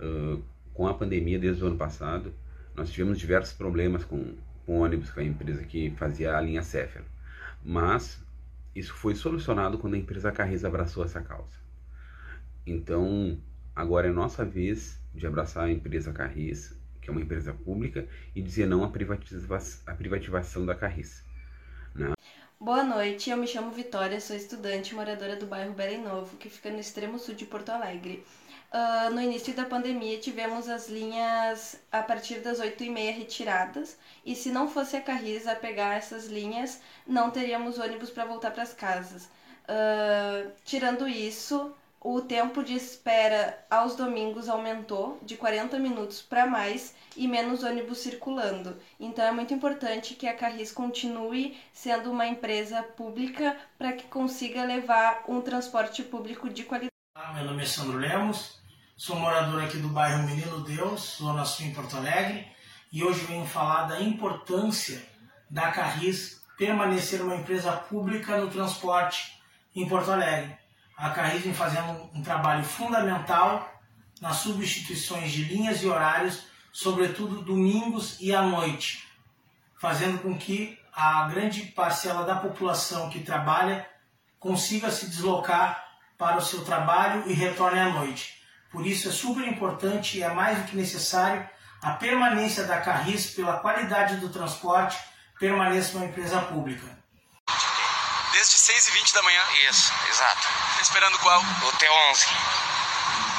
Uh, 0.00 0.42
com 0.72 0.86
a 0.88 0.94
pandemia 0.94 1.38
desde 1.38 1.62
o 1.62 1.66
ano 1.66 1.76
passado, 1.76 2.32
nós 2.74 2.90
tivemos 2.90 3.18
diversos 3.18 3.52
problemas 3.52 4.02
com, 4.02 4.34
com 4.64 4.80
ônibus, 4.80 5.10
com 5.10 5.20
a 5.20 5.24
empresa 5.24 5.62
que 5.62 5.90
fazia 5.90 6.34
a 6.34 6.40
linha 6.40 6.62
Céfera. 6.62 7.04
Mas 7.62 8.18
isso 8.74 8.94
foi 8.94 9.14
solucionado 9.14 9.76
quando 9.76 9.92
a 9.92 9.98
empresa 9.98 10.32
Carris 10.32 10.64
abraçou 10.64 11.04
essa 11.04 11.20
causa. 11.20 11.58
Então, 12.66 13.38
agora 13.76 14.08
é 14.08 14.10
nossa 14.10 14.42
vez 14.42 14.98
de 15.14 15.26
abraçar 15.26 15.64
a 15.64 15.70
empresa 15.70 16.14
Carris, 16.14 16.74
que 16.98 17.10
é 17.10 17.12
uma 17.12 17.20
empresa 17.20 17.52
pública, 17.52 18.08
e 18.34 18.40
dizer 18.40 18.66
não 18.66 18.82
à, 18.82 18.88
privatiza 18.88 19.46
à 19.86 19.92
privatização 19.92 20.64
da 20.64 20.74
Carris. 20.74 21.22
Né? 21.94 22.14
Boa 22.64 22.82
noite, 22.82 23.28
eu 23.28 23.36
me 23.36 23.46
chamo 23.46 23.70
Vitória, 23.70 24.18
sou 24.18 24.34
estudante 24.34 24.94
moradora 24.94 25.36
do 25.36 25.44
bairro 25.44 25.74
Belém 25.74 26.00
Novo, 26.00 26.38
que 26.38 26.48
fica 26.48 26.70
no 26.70 26.80
extremo 26.80 27.18
sul 27.18 27.34
de 27.34 27.44
Porto 27.44 27.68
Alegre. 27.68 28.24
Uh, 28.72 29.12
no 29.12 29.20
início 29.20 29.52
da 29.52 29.66
pandemia 29.66 30.18
tivemos 30.18 30.66
as 30.66 30.88
linhas 30.88 31.76
a 31.92 32.02
partir 32.02 32.38
das 32.38 32.60
8h30 32.60 33.14
retiradas, 33.18 33.98
e 34.24 34.34
se 34.34 34.50
não 34.50 34.66
fosse 34.66 34.96
a 34.96 35.02
Carris 35.02 35.46
a 35.46 35.54
pegar 35.54 35.96
essas 35.96 36.24
linhas, 36.24 36.80
não 37.06 37.30
teríamos 37.30 37.78
ônibus 37.78 38.08
para 38.08 38.24
voltar 38.24 38.50
para 38.50 38.62
as 38.62 38.72
casas. 38.72 39.24
Uh, 39.68 40.50
tirando 40.64 41.06
isso, 41.06 41.70
o 42.04 42.20
tempo 42.20 42.62
de 42.62 42.74
espera 42.74 43.64
aos 43.70 43.96
domingos 43.96 44.50
aumentou 44.50 45.18
de 45.22 45.38
40 45.38 45.78
minutos 45.78 46.20
para 46.20 46.46
mais 46.46 46.94
e 47.16 47.26
menos 47.26 47.62
ônibus 47.62 47.96
circulando. 47.98 48.76
Então 49.00 49.24
é 49.24 49.32
muito 49.32 49.54
importante 49.54 50.14
que 50.14 50.28
a 50.28 50.36
Carris 50.36 50.70
continue 50.70 51.58
sendo 51.72 52.12
uma 52.12 52.26
empresa 52.26 52.82
pública 52.82 53.56
para 53.78 53.94
que 53.94 54.04
consiga 54.04 54.64
levar 54.64 55.24
um 55.26 55.40
transporte 55.40 56.02
público 56.02 56.50
de 56.50 56.64
qualidade. 56.64 56.90
Meu 57.34 57.44
nome 57.44 57.62
é 57.62 57.66
Sandro 57.66 57.96
Lemos, 57.96 58.60
sou 58.94 59.16
morador 59.16 59.64
aqui 59.64 59.78
do 59.78 59.88
bairro 59.88 60.24
Menino 60.24 60.62
Deus, 60.62 61.16
zona 61.16 61.46
sul 61.46 61.64
em 61.64 61.72
Porto 61.72 61.96
Alegre, 61.96 62.46
e 62.92 63.02
hoje 63.02 63.24
venho 63.24 63.46
falar 63.46 63.84
da 63.84 63.98
importância 64.02 65.02
da 65.48 65.72
Carris 65.72 66.42
permanecer 66.58 67.22
uma 67.22 67.36
empresa 67.36 67.72
pública 67.72 68.36
no 68.36 68.50
transporte 68.50 69.40
em 69.74 69.88
Porto 69.88 70.12
Alegre. 70.12 70.63
A 70.96 71.10
Carris 71.10 71.42
vem 71.42 71.54
fazendo 71.54 72.10
um 72.14 72.22
trabalho 72.22 72.64
fundamental 72.64 73.72
nas 74.20 74.36
substituições 74.36 75.32
de 75.32 75.44
linhas 75.44 75.82
e 75.82 75.86
horários 75.86 76.46
sobretudo 76.74 77.40
domingos 77.40 78.16
e 78.20 78.34
à 78.34 78.42
noite, 78.42 79.08
fazendo 79.80 80.18
com 80.18 80.36
que 80.36 80.76
a 80.92 81.28
grande 81.28 81.62
parcela 81.66 82.24
da 82.24 82.34
população 82.34 83.08
que 83.08 83.20
trabalha 83.20 83.88
consiga 84.40 84.90
se 84.90 85.08
deslocar 85.08 85.84
para 86.18 86.36
o 86.36 86.42
seu 86.42 86.64
trabalho 86.64 87.22
e 87.28 87.32
retorne 87.32 87.78
à 87.78 87.90
noite. 87.90 88.42
Por 88.72 88.84
isso 88.84 89.08
é 89.08 89.12
super 89.12 89.46
importante 89.46 90.18
e 90.18 90.22
é 90.24 90.34
mais 90.34 90.58
do 90.58 90.64
que 90.64 90.76
necessário 90.76 91.48
a 91.80 91.92
permanência 91.92 92.64
da 92.64 92.80
Carris 92.80 93.30
pela 93.30 93.60
qualidade 93.60 94.16
do 94.16 94.28
transporte, 94.28 94.98
permaneça 95.38 95.96
uma 95.96 96.06
empresa 96.06 96.40
pública. 96.40 97.03
Desde 98.44 98.60
6h20 98.60 99.14
da 99.14 99.22
manhã? 99.22 99.40
Isso, 99.70 99.90
exato. 100.06 100.46
Tá 100.76 100.82
esperando 100.82 101.18
qual? 101.20 101.40
O 101.40 101.72
T11. 101.78 102.26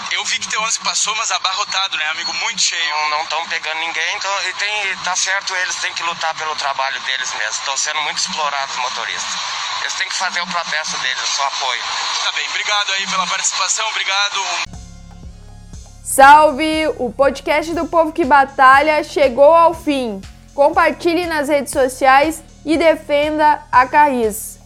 Eu 0.10 0.26
vi 0.26 0.40
que 0.40 0.48
T11 0.48 0.80
passou, 0.80 1.16
mas 1.16 1.30
abarrotado, 1.30 1.96
né, 1.96 2.10
amigo? 2.10 2.34
Muito 2.34 2.60
cheio. 2.60 3.10
Não 3.12 3.22
estão 3.22 3.48
pegando 3.48 3.82
ninguém, 3.82 4.16
então 4.16 4.32
e 4.50 4.54
tem, 4.54 4.98
tá 5.04 5.16
certo, 5.16 5.56
eles 5.58 5.76
têm 5.76 5.94
que 5.94 6.02
lutar 6.02 6.34
pelo 6.34 6.56
trabalho 6.56 7.00
deles 7.02 7.32
mesmo. 7.36 7.52
Estão 7.52 7.78
sendo 7.78 8.02
muito 8.02 8.18
explorados 8.18 8.74
os 8.74 8.82
motoristas. 8.82 9.32
Eles 9.82 9.94
têm 9.94 10.10
que 10.10 10.16
fazer 10.16 10.42
o 10.42 10.48
protesto 10.48 10.98
deles, 10.98 11.22
o 11.22 11.36
seu 11.36 11.46
apoio. 11.46 11.82
Tá 12.24 12.32
bem, 12.32 12.50
obrigado 12.50 12.92
aí 12.94 13.06
pela 13.06 13.28
participação, 13.28 13.88
obrigado. 13.90 14.42
Salve! 16.04 16.88
O 16.98 17.14
podcast 17.14 17.72
do 17.76 17.86
Povo 17.86 18.12
que 18.12 18.26
Batalha 18.26 19.04
chegou 19.04 19.54
ao 19.54 19.76
fim. 19.76 20.20
Compartilhe 20.56 21.28
nas 21.28 21.48
redes 21.48 21.72
sociais 21.72 22.42
e 22.66 22.76
defenda 22.76 23.64
a 23.72 23.86
Carris. 23.86 24.65